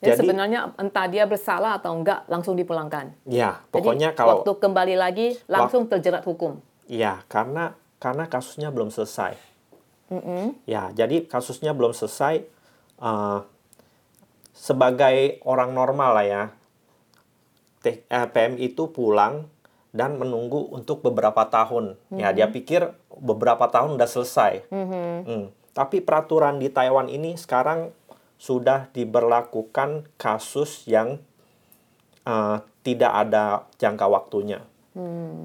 Ya, 0.00 0.16
Jadi- 0.16 0.26
sebenarnya 0.26 0.74
entah 0.74 1.06
dia 1.06 1.28
bersalah 1.28 1.78
atau 1.78 1.92
enggak 1.94 2.26
langsung 2.26 2.58
dipulangkan. 2.58 3.14
Ya, 3.28 3.60
Jadi, 3.62 3.70
pokoknya 3.70 4.08
kalau 4.16 4.42
waktu 4.42 4.52
kembali 4.58 4.94
lagi 4.96 5.26
langsung 5.46 5.86
terjerat 5.86 6.24
hukum. 6.26 6.58
ya 6.90 7.22
karena 7.30 7.78
karena 8.02 8.26
kasusnya 8.26 8.74
belum 8.74 8.90
selesai. 8.90 9.38
Ya, 10.66 10.90
jadi 10.90 11.22
kasusnya 11.30 11.70
belum 11.70 11.94
selesai. 11.94 12.42
uh, 12.98 13.46
sebagai 14.60 15.40
orang 15.48 15.72
normal 15.72 16.20
lah 16.20 16.26
ya, 16.28 16.42
eh, 17.88 18.28
PM 18.28 18.60
itu 18.60 18.92
pulang 18.92 19.48
dan 19.96 20.20
menunggu 20.20 20.68
untuk 20.68 21.00
beberapa 21.00 21.48
tahun. 21.48 21.96
Ya, 22.12 22.36
dia 22.36 22.52
pikir 22.52 22.92
beberapa 23.08 23.72
tahun 23.72 23.96
udah 23.96 24.04
selesai. 24.04 24.68
Hmm. 24.68 25.48
Tapi 25.72 26.04
peraturan 26.04 26.60
di 26.60 26.68
Taiwan 26.68 27.08
ini 27.08 27.40
sekarang 27.40 27.96
sudah 28.36 28.92
diberlakukan 28.92 30.12
kasus 30.20 30.84
yang 30.84 31.16
eh, 32.28 32.56
tidak 32.84 33.12
ada 33.16 33.64
jangka 33.80 34.06
waktunya. 34.12 34.60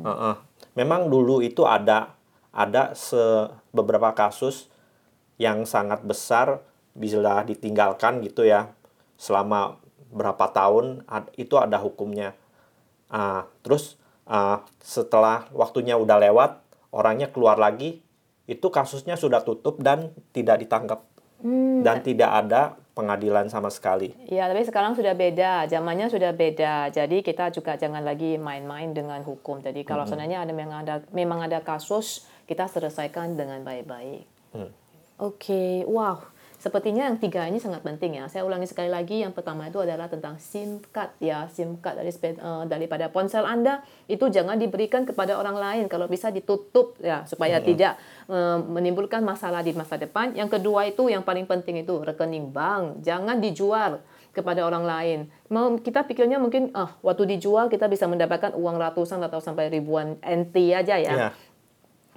Heeh. 0.04 0.36
Memang 0.76 1.08
dulu 1.08 1.40
itu 1.40 1.64
ada 1.64 2.12
ada 2.52 2.92
se 3.00 3.48
beberapa 3.72 4.12
kasus 4.12 4.68
yang 5.40 5.64
sangat 5.64 6.04
besar 6.04 6.64
bila 6.96 7.44
ditinggalkan 7.44 8.24
gitu 8.24 8.48
ya 8.48 8.75
selama 9.16 9.80
berapa 10.12 10.48
tahun 10.52 11.04
itu 11.36 11.56
ada 11.60 11.80
hukumnya. 11.82 12.36
Ah, 13.12 13.48
terus 13.62 14.00
ah, 14.28 14.64
setelah 14.80 15.48
waktunya 15.52 16.00
udah 16.00 16.18
lewat 16.20 16.64
orangnya 16.96 17.28
keluar 17.30 17.60
lagi 17.60 18.02
itu 18.46 18.68
kasusnya 18.70 19.18
sudah 19.18 19.42
tutup 19.42 19.82
dan 19.82 20.14
tidak 20.30 20.62
ditangkap 20.62 21.02
dan 21.82 22.00
tidak 22.02 22.32
ada 22.32 22.80
pengadilan 22.96 23.52
sama 23.52 23.68
sekali. 23.68 24.16
Ya, 24.32 24.48
tapi 24.48 24.64
sekarang 24.64 24.96
sudah 24.96 25.12
beda, 25.12 25.68
zamannya 25.68 26.08
sudah 26.08 26.32
beda. 26.32 26.90
Jadi 26.90 27.22
kita 27.22 27.52
juga 27.52 27.76
jangan 27.76 28.02
lagi 28.02 28.40
main-main 28.40 28.96
dengan 28.96 29.20
hukum. 29.22 29.60
Jadi 29.60 29.84
kalau 29.84 30.08
sebenarnya 30.08 30.48
ada 30.48 30.54
memang 30.56 30.80
ada 30.88 30.96
memang 31.12 31.44
ada 31.44 31.60
kasus, 31.60 32.24
kita 32.48 32.72
selesaikan 32.72 33.36
dengan 33.36 33.62
baik-baik. 33.68 34.26
Oke, 35.20 35.84
wow. 35.88 36.35
Sepertinya 36.66 37.06
yang 37.06 37.22
tiga 37.22 37.46
ini 37.46 37.62
sangat 37.62 37.86
penting 37.86 38.18
ya. 38.18 38.26
Saya 38.26 38.42
ulangi 38.42 38.66
sekali 38.66 38.90
lagi. 38.90 39.22
Yang 39.22 39.38
pertama 39.38 39.70
itu 39.70 39.78
adalah 39.86 40.10
tentang 40.10 40.42
SIM 40.42 40.82
card 40.90 41.14
ya. 41.22 41.46
SIM 41.46 41.78
card 41.78 42.02
dari 42.02 42.10
eh, 42.10 42.64
daripada 42.66 43.06
ponsel 43.14 43.46
Anda 43.46 43.86
itu 44.10 44.26
jangan 44.34 44.58
diberikan 44.58 45.06
kepada 45.06 45.38
orang 45.38 45.62
lain. 45.62 45.86
Kalau 45.86 46.10
bisa 46.10 46.34
ditutup 46.34 46.98
ya 46.98 47.22
supaya 47.30 47.62
tidak 47.62 48.02
eh, 48.26 48.58
menimbulkan 48.66 49.22
masalah 49.22 49.62
di 49.62 49.78
masa 49.78 50.02
depan. 50.02 50.34
Yang 50.34 50.58
kedua 50.58 50.90
itu 50.90 51.06
yang 51.06 51.22
paling 51.22 51.46
penting 51.46 51.86
itu 51.86 52.02
rekening 52.02 52.50
bank. 52.50 53.06
Jangan 53.06 53.38
dijual 53.38 54.02
kepada 54.34 54.66
orang 54.66 54.90
lain. 54.90 55.20
Mau 55.54 55.78
kita 55.78 56.02
pikirnya 56.02 56.42
mungkin 56.42 56.74
ah 56.74 56.98
waktu 57.06 57.38
dijual 57.38 57.70
kita 57.70 57.86
bisa 57.86 58.10
mendapatkan 58.10 58.58
uang 58.58 58.82
ratusan 58.82 59.22
atau 59.22 59.38
sampai 59.38 59.70
ribuan 59.70 60.18
NT 60.26 60.56
aja 60.74 60.98
ya. 60.98 61.14
Ya, 61.14 61.30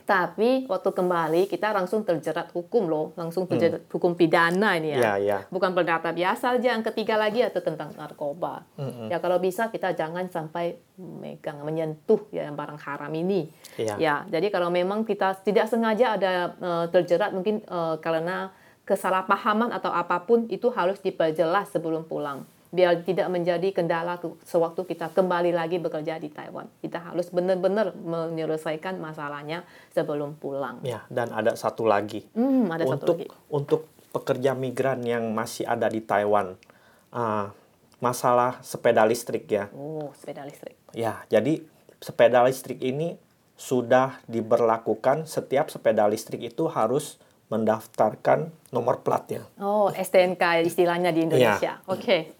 Tapi 0.09 0.65
waktu 0.73 0.89
kembali 0.89 1.53
kita 1.53 1.69
langsung 1.69 2.01
terjerat 2.01 2.49
hukum 2.57 2.89
loh, 2.89 3.13
langsung 3.13 3.45
terjerat 3.45 3.85
hukum 3.93 4.17
pidana 4.17 4.81
ini 4.81 4.97
ya. 4.97 5.01
ya, 5.05 5.15
ya. 5.21 5.39
Bukan 5.53 5.77
perdata 5.77 6.17
biasa 6.17 6.57
aja. 6.57 6.73
Yang 6.73 6.89
ketiga 6.89 7.21
lagi 7.21 7.45
atau 7.45 7.61
tentang 7.61 7.93
narkoba. 7.93 8.65
Ya 9.13 9.21
kalau 9.21 9.37
bisa 9.37 9.69
kita 9.69 9.93
jangan 9.93 10.33
sampai 10.33 10.81
megang 10.97 11.61
menyentuh 11.61 12.25
ya 12.33 12.49
yang 12.49 12.57
barang 12.57 12.81
haram 12.81 13.13
ini. 13.13 13.53
Iya. 13.77 13.95
Ya, 14.01 14.15
jadi 14.33 14.49
kalau 14.49 14.73
memang 14.73 15.05
kita 15.05 15.45
tidak 15.45 15.69
sengaja 15.69 16.17
ada 16.17 16.57
eh, 16.57 16.87
terjerat 16.89 17.37
mungkin 17.37 17.61
eh, 17.61 17.97
karena 18.01 18.57
kesalahpahaman 18.89 19.77
atau 19.77 19.93
apa 19.93 20.25
pun 20.25 20.49
itu 20.49 20.73
harus 20.73 21.05
diperjelas 21.05 21.69
sebelum 21.69 22.09
pulang. 22.09 22.49
Biar 22.69 23.01
tidak 23.01 23.33
menjadi 23.33 23.73
kendala 23.73 24.21
ke- 24.21 24.37
sewaktu 24.45 24.85
kita 24.85 25.09
kembali 25.11 25.57
lagi 25.57 25.81
bekerja 25.81 26.21
di 26.21 26.29
Taiwan. 26.29 26.69
Kita 26.79 27.01
harus 27.01 27.33
benar-benar 27.33 27.97
menyelesaikan 27.97 29.01
masalahnya 29.01 29.65
sebelum 29.89 30.37
pulang. 30.37 30.85
Ya, 30.85 31.09
dan 31.09 31.33
ada 31.33 31.57
satu 31.57 31.89
lagi. 31.89 32.29
Hmm, 32.37 32.69
ada 32.69 32.85
satu 32.85 32.93
untuk 32.93 33.17
lagi. 33.17 33.27
untuk 33.49 33.81
pekerja 34.13 34.53
migran 34.53 35.01
yang 35.01 35.33
masih 35.33 35.65
ada 35.65 35.89
di 35.89 36.05
Taiwan, 36.05 36.61
ah, 37.09 37.57
masalah 37.99 38.61
sepeda 38.61 39.05
listrik 39.09 39.49
ya. 39.49 39.73
Oh, 39.73 40.13
sepeda 40.13 40.45
listrik. 40.45 40.77
Ya, 40.93 41.25
jadi 41.29 41.65
sepeda 41.99 42.45
listrik 42.45 42.79
ini 42.79 43.17
sudah 43.59 44.23
diberlakukan 44.31 45.27
setiap 45.27 45.67
sepeda 45.67 46.07
listrik 46.07 46.47
itu 46.47 46.71
harus 46.71 47.19
mendaftarkan 47.49 48.53
nomor 48.71 49.01
platnya. 49.01 49.49
Oh, 49.57 49.89
STNK 49.89 50.63
istilahnya 50.63 51.11
di 51.11 51.25
Indonesia. 51.25 51.81
Oke. 51.89 52.37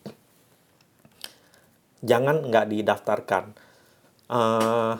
Jangan 2.03 2.47
nggak 2.47 2.67
didaftarkan. 2.71 3.45
Eh, 4.29 4.95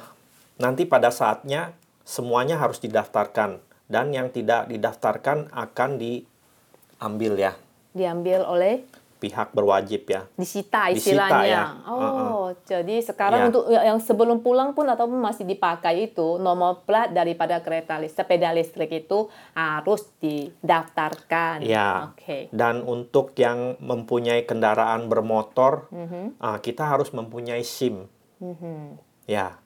nanti 0.59 0.83
pada 0.89 1.13
saatnya 1.13 1.77
semuanya 2.09 2.57
harus 2.57 2.81
didaftarkan 2.81 3.61
dan 3.89 4.13
yang 4.13 4.33
tidak 4.33 4.69
didaftarkan 4.73 5.53
akan 5.53 5.91
diambil 6.01 7.35
ya 7.37 7.53
Diambil 7.93 8.45
oleh 8.45 8.85
pihak 9.19 9.51
berwajib 9.51 10.07
ya. 10.07 10.31
disita 10.35 10.89
Disita, 10.89 11.19
istilahnya. 11.19 11.45
ya. 11.45 11.63
Oh, 11.85 12.55
jadi 12.65 13.03
sekarang 13.03 13.39
Ya. 13.39 13.47
untuk 13.47 13.65
yang 13.69 13.99
sebelum 13.99 14.39
pulang 14.39 14.73
pun 14.73 14.87
atau 14.87 15.05
masih 15.05 15.43
dipakai 15.43 16.09
itu 16.09 16.39
nomor 16.39 16.83
plat 16.83 17.11
daripada 17.11 17.59
kereta 17.59 17.99
listrik, 17.99 18.15
sepeda 18.17 18.51
listrik 18.51 18.91
itu 18.97 19.27
harus 19.53 20.07
didaftarkan. 20.19 21.63
Ya. 21.63 22.11
Oke. 22.11 22.47
Dan 22.51 22.83
untuk 22.83 23.35
yang 23.35 23.75
mempunyai 23.79 24.43
kendaraan 24.43 25.07
bermotor, 25.07 25.91
Mhm. 25.91 26.39
ah, 26.39 26.59
kita 26.59 26.87
harus 26.87 27.11
mempunyai 27.11 27.63
SIM. 27.63 28.07
Mhm. 28.39 28.99
Ya, 29.27 29.59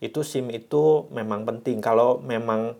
itu 0.00 0.20
SIM 0.20 0.48
itu 0.48 1.06
memang 1.08 1.44
penting. 1.44 1.78
Kalau 1.78 2.18
memang 2.18 2.74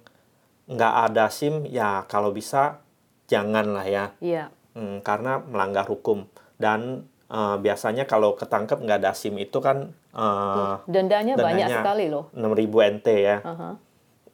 nggak 0.64 0.94
ada 1.06 1.28
SIM, 1.28 1.68
ya 1.68 2.08
kalau 2.08 2.32
bisa 2.32 2.80
janganlah 3.24 3.84
ya, 3.84 4.04
Iya. 4.18 4.48
Hmm, 4.74 5.00
karena 5.00 5.38
melanggar 5.38 5.86
hukum. 5.86 6.26
Dan 6.58 7.06
eh, 7.30 7.56
biasanya 7.58 8.04
kalau 8.04 8.34
ketangkep 8.34 8.82
nggak 8.82 8.98
ada 9.02 9.12
SIM 9.14 9.38
itu 9.38 9.58
kan 9.62 9.94
eh, 10.14 10.74
Dendanya, 10.90 11.38
banyak 11.38 11.68
sekali 11.70 12.10
loh. 12.10 12.30
6.000 12.34 12.94
NT 12.98 13.08
ya. 13.14 13.38
Aha. 13.42 13.70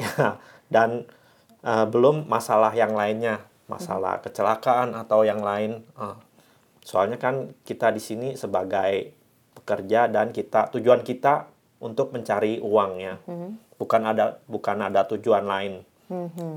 Dan 0.75 1.05
eh, 1.61 1.87
belum 1.87 2.25
masalah 2.27 2.73
yang 2.73 2.97
lainnya, 2.97 3.45
masalah 3.69 4.19
kecelakaan 4.25 4.97
atau 4.97 5.23
yang 5.23 5.45
lain. 5.45 5.85
Eh, 6.01 6.17
soalnya 6.81 7.21
kan 7.21 7.53
kita 7.69 7.93
di 7.93 8.01
sini 8.01 8.29
sebagai 8.35 9.13
pekerja 9.53 10.09
dan 10.09 10.33
kita 10.33 10.73
tujuan 10.73 11.05
kita 11.05 11.47
untuk 11.85 12.11
mencari 12.17 12.59
uang 12.59 12.93
ya, 12.99 13.15
bukan 13.77 14.03
ada 14.05 14.41
bukan 14.49 14.79
ada 14.81 15.05
tujuan 15.05 15.45
lain. 15.45 15.85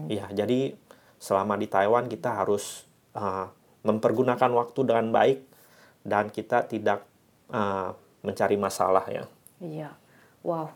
Iya, 0.10 0.32
jadi 0.34 0.74
selama 1.22 1.56
di 1.56 1.68
Taiwan 1.70 2.10
kita 2.10 2.34
harus 2.34 2.88
eh, 3.14 3.46
mempergunakan 3.84 4.52
waktu 4.56 4.80
dengan 4.88 5.12
baik 5.12 5.40
dan 6.04 6.32
kita 6.32 6.68
tidak 6.68 7.04
eh, 7.52 7.90
mencari 8.24 8.56
masalah 8.56 9.04
ya. 9.12 9.24
Iya. 9.60 9.92
Wow. 10.44 10.72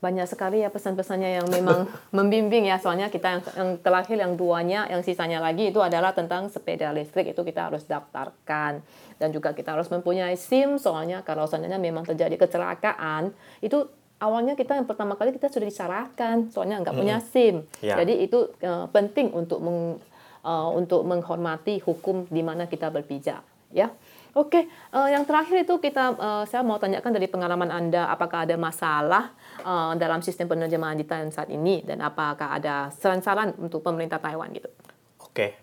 Banyak 0.00 0.24
sekali 0.32 0.64
ya 0.64 0.72
pesan-pesannya 0.72 1.42
yang 1.42 1.46
memang 1.52 1.84
membimbing 2.16 2.70
ya. 2.70 2.80
Soalnya 2.80 3.12
kita 3.12 3.36
yang, 3.36 3.42
yang 3.52 3.70
terakhir 3.84 4.16
yang 4.16 4.34
duanya, 4.38 4.88
yang 4.88 5.04
sisanya 5.04 5.42
lagi 5.42 5.68
itu 5.68 5.78
adalah 5.82 6.16
tentang 6.16 6.48
sepeda 6.48 6.90
listrik 6.90 7.36
itu 7.36 7.42
kita 7.44 7.68
harus 7.68 7.84
daftarkan 7.84 8.80
dan 9.20 9.28
juga 9.30 9.52
kita 9.52 9.76
harus 9.76 9.92
mempunyai 9.92 10.34
SIM 10.40 10.80
soalnya 10.80 11.20
kalau 11.20 11.44
seandainya 11.44 11.76
memang 11.76 12.08
terjadi 12.08 12.40
kecelakaan 12.40 13.36
itu 13.60 13.84
awalnya 14.16 14.56
kita 14.56 14.80
yang 14.80 14.88
pertama 14.88 15.16
kali 15.16 15.36
kita 15.36 15.52
sudah 15.52 15.68
disarankan 15.68 16.48
soalnya 16.48 16.80
nggak 16.80 16.96
punya 16.96 17.20
SIM. 17.20 17.68
Ya. 17.84 18.00
Jadi 18.00 18.24
itu 18.24 18.52
eh, 18.64 18.86
penting 18.88 19.36
untuk 19.36 19.60
meng, 19.60 20.00
eh, 20.44 20.68
untuk 20.74 21.04
menghormati 21.06 21.80
hukum 21.80 22.26
di 22.28 22.42
mana 22.44 22.66
kita 22.66 22.88
berpijak 22.92 23.42
ya. 23.74 23.90
Oke, 24.30 24.70
eh, 24.70 25.08
yang 25.10 25.26
terakhir 25.26 25.66
itu 25.66 25.74
kita 25.82 26.14
eh, 26.14 26.44
saya 26.46 26.62
mau 26.62 26.78
tanyakan 26.78 27.18
dari 27.18 27.26
pengalaman 27.26 27.70
Anda 27.70 28.06
apakah 28.14 28.46
ada 28.46 28.54
masalah 28.54 29.34
eh, 29.58 29.92
dalam 29.98 30.22
sistem 30.22 30.46
penerjemahan 30.46 30.94
di 30.94 31.02
Taiwan 31.02 31.34
saat 31.34 31.50
ini 31.50 31.82
dan 31.82 31.98
apakah 31.98 32.54
ada 32.54 32.94
saran-saran 32.94 33.58
untuk 33.58 33.82
pemerintah 33.82 34.22
Taiwan 34.22 34.54
gitu. 34.54 34.70
Oke, 35.18 35.58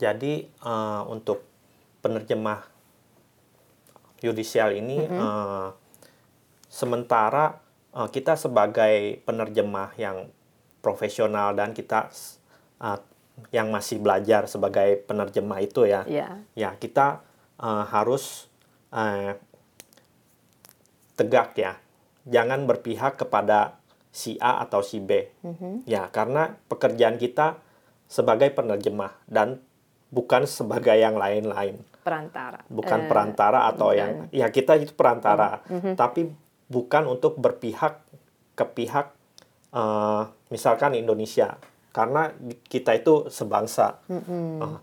jadi 0.00 0.48
eh, 0.48 1.02
untuk 1.04 1.44
penerjemah 2.00 2.64
yudisial 4.24 4.72
ini, 4.72 5.04
eh, 5.04 5.68
sementara 6.72 7.60
eh, 7.92 8.08
kita 8.08 8.40
sebagai 8.40 9.20
penerjemah 9.28 9.92
yang 10.00 10.32
profesional 10.80 11.52
dan 11.52 11.76
kita 11.76 12.08
eh, 12.80 12.98
yang 13.48 13.68
masih 13.68 13.98
belajar 13.98 14.44
sebagai 14.44 15.02
penerjemah 15.02 15.58
itu 15.58 15.84
ya, 15.84 16.02
Ya. 16.04 16.38
ya 16.54 16.70
kita 16.74 17.22
eh, 17.56 17.84
harus 17.88 18.46
eh, 18.88 19.34
tegak 21.14 21.54
ya, 21.54 21.74
jangan 22.24 22.64
berpihak 22.64 23.18
kepada 23.18 23.78
si 24.08 24.38
A 24.38 24.62
atau 24.62 24.80
si 24.80 24.98
B, 24.98 25.26
ya 25.84 26.08
karena 26.08 26.54
pekerjaan 26.66 27.16
kita 27.16 27.58
sebagai 28.06 28.50
penerjemah 28.50 29.12
dan 29.26 29.60
bukan 30.08 30.46
sebagai 30.48 30.96
yang 30.96 31.14
lain-lain. 31.14 31.82
Perantara. 32.00 32.64
Bukan 32.66 33.04
Eh, 33.04 33.06
perantara 33.06 33.68
atau 33.68 33.92
bukan. 33.92 33.98
yang 33.98 34.10
ya 34.32 34.48
kita 34.48 34.80
itu 34.80 34.94
perantara, 34.94 35.60
Mhm. 35.68 35.92
tapi 35.94 36.32
bukan 36.66 37.04
untuk 37.06 37.36
berpihak 37.36 38.00
ke 38.54 38.64
pihak 38.66 39.06
eh, 39.68 40.22
misalkan 40.48 40.96
Indonesia 40.96 41.60
karena 41.90 42.32
kita 42.68 42.94
itu 42.96 43.28
sebangsa. 43.32 43.98
Mm-mm. 44.06 44.60
Eh, 44.62 44.78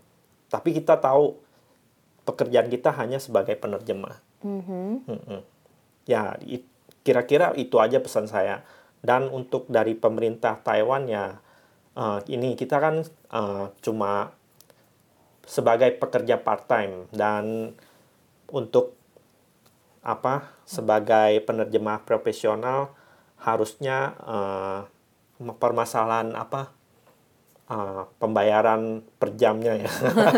tapi 0.50 0.74
kita 0.76 0.98
tahu 0.98 1.38
pekerjaan 2.26 2.66
kita 2.66 2.90
hanya 2.94 3.22
sebagai 3.22 3.54
penerjemah. 3.56 4.18
Mhm. 4.42 5.06
Mm-mm. 5.06 5.40
Ya, 6.06 6.38
i- 6.42 6.66
kira-kira 7.06 7.54
itu 7.54 7.78
aja 7.78 8.02
pesan 8.02 8.26
saya. 8.26 8.66
Dan 9.02 9.30
untuk 9.30 9.70
dari 9.70 9.94
pemerintah 9.94 10.58
Taiwan 10.62 11.06
ya, 11.06 11.38
eh, 11.94 12.20
ini 12.30 12.58
kita 12.58 12.82
kan 12.82 13.06
eh, 13.06 13.66
cuma 13.80 14.34
sebagai 15.46 15.94
pekerja 15.94 16.42
part-time 16.42 17.06
dan 17.14 17.70
untuk 18.50 18.98
apa 20.02 20.54
sebagai 20.66 21.42
penerjemah 21.42 22.02
profesional 22.02 22.94
harusnya 23.42 24.14
eh, 24.26 24.80
permasalahan 25.38 26.34
apa 26.34 26.74
eh, 27.66 28.02
pembayaran 28.16 28.82
per 29.16 29.34
jamnya 29.34 29.74
ya. 29.76 29.90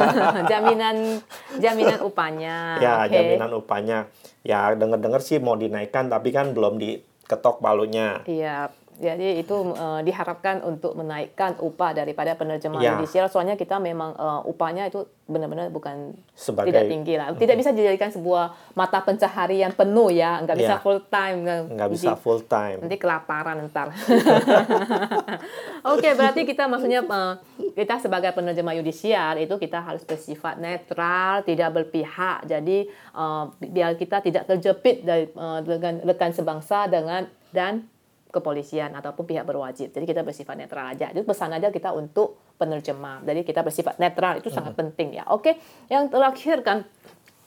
jaminan 0.51 1.21
jaminan 1.57 2.01
upahnya. 2.01 2.57
ya 2.79 3.05
Oke. 3.05 3.13
jaminan 3.13 3.51
upahnya 3.55 3.99
ya 4.43 4.73
denger-dengar 4.73 5.21
sih 5.21 5.37
mau 5.37 5.55
dinaikkan 5.55 6.09
tapi 6.09 6.31
kan 6.31 6.53
belum 6.53 6.77
diketok 6.77 7.61
palunya 7.61 8.23
Iya, 8.25 8.73
jadi 8.99 9.39
itu 9.39 9.55
eh, 9.73 10.01
diharapkan 10.03 10.59
untuk 10.61 10.99
menaikkan 10.99 11.55
upah 11.59 11.95
daripada 11.95 12.35
penerjemah 12.35 12.83
Ya. 12.83 12.99
judicial. 12.99 13.31
Soalnya 13.31 13.55
kita 13.55 13.79
memang 13.79 14.13
eh, 14.13 14.41
upahnya 14.45 14.91
itu 14.91 15.07
benar-benar 15.25 15.69
bukan 15.69 16.17
sebagai 16.33 16.73
tidak 16.73 16.89
tinggi 16.89 17.15
lah. 17.15 17.31
Tidak 17.31 17.55
bisa 17.55 17.71
dijadikan 17.71 18.11
sebuah 18.11 18.75
mata 18.75 18.99
pencaharian 18.99 19.71
penuh 19.71 20.11
ya, 20.11 20.43
nggak 20.43 20.57
bisa 20.57 20.75
Ya. 20.75 20.83
full 20.83 20.99
time. 21.07 21.39
nggak 21.69 21.91
bisa 21.91 22.17
full 22.17 22.43
time 22.43 22.83
Nanti 22.83 22.97
kelaparan 22.97 23.63
ntar. 23.69 23.93
Oke, 25.95 26.09
berarti 26.13 26.43
kita 26.43 26.67
maksudnya 26.67 27.01
eh, 27.03 27.33
kita 27.75 28.01
sebagai 28.01 28.35
penerjemah 28.35 28.75
yudisial 28.75 29.39
itu 29.39 29.55
kita 29.57 29.79
harus 29.79 30.03
bersifat 30.03 30.59
netral, 30.59 31.45
tidak 31.45 31.71
berpihak. 31.73 32.45
Jadi 32.45 32.89
eh, 32.91 33.45
biar 33.63 33.95
kita 33.95 34.21
tidak 34.21 34.45
terjepit 34.47 35.05
dari 35.05 35.29
eh, 35.29 35.61
dengan 35.63 35.95
rekan 36.03 36.33
sebangsa 36.33 36.87
dengan 36.87 37.25
dan 37.49 37.87
kepolisian 38.29 38.93
ataupun 38.93 39.25
pihak 39.25 39.45
berwajib. 39.49 39.89
Jadi 39.93 40.05
kita 40.05 40.21
bersifat 40.21 40.55
netral 40.61 40.93
aja. 40.93 41.09
Itu 41.13 41.25
pesan 41.25 41.57
aja 41.57 41.73
kita 41.73 41.97
untuk 41.97 42.37
penerjemah. 42.61 43.25
Jadi 43.25 43.41
kita 43.45 43.65
bersifat 43.65 43.97
netral 43.97 44.41
itu 44.41 44.53
sangat 44.53 44.77
penting 44.77 45.17
ya. 45.17 45.25
Oke, 45.33 45.57
yang 45.89 46.13
terakhir 46.13 46.61
kan 46.61 46.85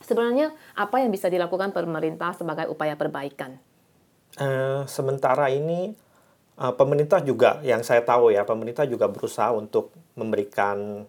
sebenarnya 0.02 0.50
apa 0.74 1.00
yang 1.00 1.14
bisa 1.14 1.30
dilakukan 1.30 1.70
pemerintah 1.70 2.34
sebagai 2.34 2.66
upaya 2.68 2.98
perbaikan? 2.98 3.62
Eh, 4.42 4.82
sementara 4.90 5.54
ini 5.54 5.94
eh, 6.58 6.74
pemerintah 6.74 7.22
juga 7.22 7.62
yang 7.62 7.86
saya 7.86 8.02
tahu 8.02 8.34
ya 8.34 8.42
pemerintah 8.48 8.88
juga 8.90 9.06
berusaha 9.06 9.54
untuk 9.54 9.94
memberikan 10.18 11.06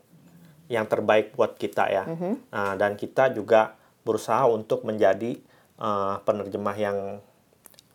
yang 0.70 0.88
terbaik 0.88 1.36
buat 1.36 1.58
kita 1.58 1.84
ya 1.92 2.04
Nah, 2.48 2.74
dan 2.80 2.96
kita 2.96 3.28
juga 3.34 3.76
berusaha 4.02 4.44
untuk 4.50 4.82
menjadi 4.82 5.38
eh, 5.78 6.14
penerjemah 6.26 6.76
yang 6.76 6.98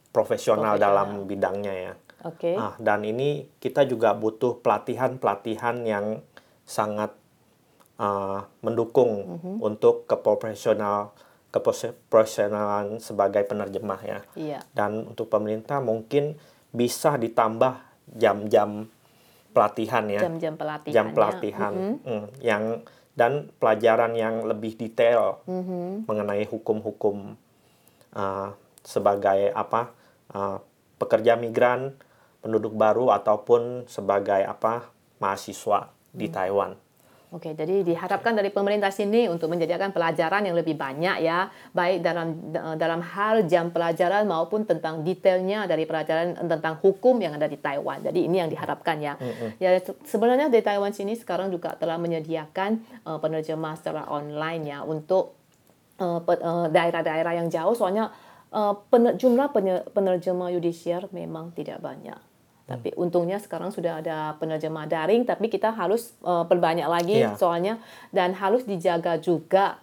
profesional 0.09 0.75
dalam 0.77 1.23
bidangnya 1.25 1.73
ya 1.73 1.93
Oke. 2.25 2.57
Ah, 2.57 2.73
dan 2.81 3.05
ini 3.05 3.45
kita 3.61 3.85
juga 3.85 4.17
butuh 4.17 4.57
pelatihan-pelatihan 4.65 5.85
yang 5.85 6.25
sangat 6.65 7.13
uh, 8.01 8.41
mendukung 8.65 9.37
untuk 9.61 10.09
keprofesional 10.09 11.13
keprofesionalan 11.47 12.99
sebagai 12.99 13.45
penerjemah 13.47 14.01
ya. 14.03 14.19
Iya. 14.33 14.59
Dan 14.73 15.07
untuk 15.07 15.29
pemerintah 15.29 15.79
mungkin 15.79 16.35
bisa 16.73 17.15
ditambah 17.15 17.79
jam-jam 18.11 18.89
pelatihan 19.55 20.05
ya, 20.11 20.21
jam-jam 20.21 20.53
pelatihan. 20.53 20.93
jam 20.93 21.07
pelatihan 21.13 21.73
Mm, 22.03 22.25
yang 22.41 22.63
dan 23.17 23.49
pelajaran 23.57 24.13
yang 24.13 24.45
lebih 24.45 24.77
detail 24.77 25.41
Mhm. 25.49 26.05
mengenai 26.05 26.45
hukum-hukum 26.45 27.33
uh, 28.13 28.49
sebagai 28.87 29.51
apa 29.51 29.91
uh, 30.31 30.63
pekerja 30.95 31.35
migran, 31.35 31.99
penduduk 32.39 32.71
baru 32.71 33.11
ataupun 33.11 33.83
sebagai 33.91 34.47
apa 34.47 34.87
mahasiswa 35.19 35.91
di 36.15 36.31
Taiwan. 36.31 36.87
Oke, 37.27 37.51
jadi 37.51 37.83
diharapkan 37.83 38.39
dari 38.39 38.47
pemerintah 38.47 38.87
sini 38.87 39.27
untuk 39.27 39.51
menjadikan 39.51 39.91
pelajaran 39.91 40.47
yang 40.47 40.55
lebih 40.55 40.79
banyak 40.79 41.27
ya, 41.27 41.51
baik 41.75 41.99
dalam 41.99 42.39
dalam 42.79 43.03
hal 43.03 43.43
jam 43.51 43.67
pelajaran 43.67 44.23
maupun 44.23 44.63
tentang 44.63 45.03
detailnya 45.03 45.67
dari 45.67 45.83
pelajaran 45.83 46.39
tentang 46.47 46.79
hukum 46.79 47.19
yang 47.19 47.35
ada 47.35 47.51
di 47.51 47.59
Taiwan. 47.59 47.99
Jadi 47.99 48.31
ini 48.31 48.39
yang 48.39 48.47
diharapkan 48.47 48.95
ya. 49.03 49.19
Ya 49.59 49.75
se- 49.75 49.99
sebenarnya 50.07 50.47
di 50.47 50.63
Taiwan 50.63 50.95
sini 50.95 51.19
sekarang 51.19 51.51
juga 51.51 51.75
telah 51.75 51.99
menyediakan 51.99 53.03
eh, 53.03 53.19
penerjemah 53.19 53.75
secara 53.75 54.07
online 54.07 54.63
ya 54.63 54.87
untuk 54.87 55.35
eh, 55.99 56.19
eh, 56.23 56.67
daerah-daerah 56.71 57.43
yang 57.43 57.51
jauh 57.51 57.75
soalnya 57.75 58.07
eh, 58.07 58.26
pener- 58.87 59.15
jumlah 59.15 59.51
penye- 59.51 59.85
penerjemah 59.91 60.49
yudisiar 60.49 61.07
memang 61.11 61.51
tidak 61.51 61.79
banyak. 61.79 62.17
Tapi 62.67 62.91
untungnya 62.99 63.39
sekarang 63.39 63.71
sudah 63.71 64.03
ada 64.03 64.35
penerjemah 64.37 64.85
daring, 64.85 65.23
tapi 65.23 65.47
kita 65.47 65.71
harus 65.71 66.11
eh, 66.19 66.43
perbanyak 66.43 66.87
lagi 66.87 67.23
Iya. 67.23 67.35
soalnya 67.35 67.79
dan 68.11 68.35
harus 68.35 68.67
dijaga 68.67 69.15
juga 69.17 69.79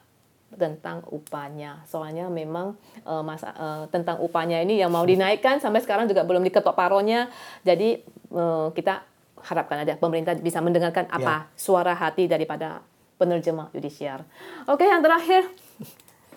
tentang 0.54 1.02
upahnya. 1.08 1.80
Soalnya 1.88 2.28
memang 2.28 2.76
eh, 3.00 3.22
masa 3.24 3.56
eh, 3.56 3.84
tentang 3.88 4.20
upahnya 4.20 4.60
ini 4.60 4.76
yang 4.76 4.92
mau 4.92 5.02
dinaikkan 5.02 5.58
sampai 5.58 5.80
sekarang 5.80 6.04
juga 6.06 6.28
belum 6.28 6.44
diketok 6.44 6.76
paronya. 6.76 7.32
Jadi 7.64 8.04
eh, 8.32 8.66
kita 8.76 9.00
harapkan 9.44 9.80
ada 9.80 9.96
pemerintah 9.96 10.36
bisa 10.36 10.60
mendengarkan 10.60 11.04
apa 11.08 11.48
suara 11.56 11.92
hati 11.92 12.28
daripada 12.28 12.80
penerjemah 13.16 13.72
yudisiar. 13.72 14.24
Oke, 14.68 14.84
yang 14.84 15.00
terakhir 15.00 15.48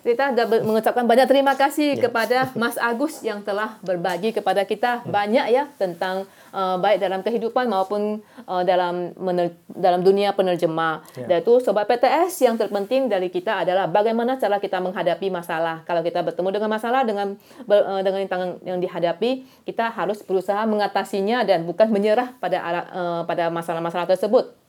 kita 0.08 0.32
mengucapkan 0.64 1.04
banyak 1.04 1.28
terima 1.28 1.60
kasih 1.60 2.00
kepada 2.00 2.48
Mas 2.56 2.80
Agus 2.80 3.20
yang 3.20 3.44
telah 3.44 3.76
berbagi 3.84 4.32
kepada 4.32 4.64
kita 4.64 5.04
banyak 5.04 5.52
ya 5.52 5.68
tentang 5.76 6.24
uh, 6.56 6.80
baik 6.80 7.04
dalam 7.04 7.20
kehidupan 7.20 7.68
maupun 7.68 8.24
uh, 8.48 8.64
dalam 8.64 9.12
mener- 9.20 9.60
dalam 9.68 10.00
dunia 10.00 10.32
penerjemah. 10.32 11.04
Ya. 11.20 11.28
Dan 11.28 11.38
itu 11.44 11.60
sobat 11.60 11.92
PTS 11.92 12.40
yang 12.40 12.56
terpenting 12.56 13.12
dari 13.12 13.28
kita 13.28 13.68
adalah 13.68 13.92
bagaimana 13.92 14.40
cara 14.40 14.64
kita 14.64 14.80
menghadapi 14.80 15.28
masalah. 15.28 15.84
Kalau 15.84 16.00
kita 16.00 16.24
bertemu 16.24 16.50
dengan 16.56 16.70
masalah 16.72 17.04
dengan 17.04 17.36
ber- 17.68 17.84
uh, 17.84 18.00
dengan 18.00 18.24
tangan 18.32 18.50
yang 18.64 18.80
dihadapi, 18.80 19.44
kita 19.68 19.92
harus 19.92 20.24
berusaha 20.24 20.64
mengatasinya 20.64 21.44
dan 21.44 21.68
bukan 21.68 21.92
menyerah 21.92 22.32
pada 22.40 22.58
uh, 22.96 23.22
pada 23.28 23.52
masalah-masalah 23.52 24.08
tersebut. 24.08 24.67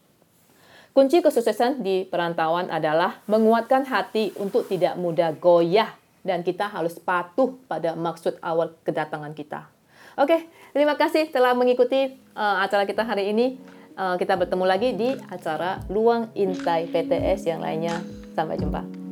Kunci 0.99 1.23
kesuksesan 1.23 1.87
di 1.87 2.03
perantauan 2.11 2.75
adalah 2.75 3.23
menguatkan 3.31 3.87
hati 3.87 4.35
untuk 4.35 4.67
tidak 4.67 4.99
mudah 4.99 5.31
goyah 5.31 5.95
dan 6.27 6.43
kita 6.43 6.67
harus 6.67 6.99
patuh 6.99 7.55
pada 7.71 7.95
maksud 7.95 8.35
awal 8.43 8.75
kedatangan 8.83 9.31
kita. 9.31 9.71
Oke, 10.19 10.51
terima 10.75 10.99
kasih 10.99 11.31
telah 11.31 11.55
mengikuti 11.55 12.19
uh, 12.35 12.67
acara 12.67 12.83
kita 12.83 13.07
hari 13.07 13.31
ini. 13.31 13.63
Uh, 13.95 14.19
kita 14.19 14.35
bertemu 14.35 14.65
lagi 14.67 14.91
di 14.99 15.15
acara 15.31 15.87
Luang 15.87 16.35
Intai 16.35 16.91
PTS 16.91 17.47
yang 17.47 17.63
lainnya. 17.63 18.03
Sampai 18.35 18.59
jumpa. 18.59 19.08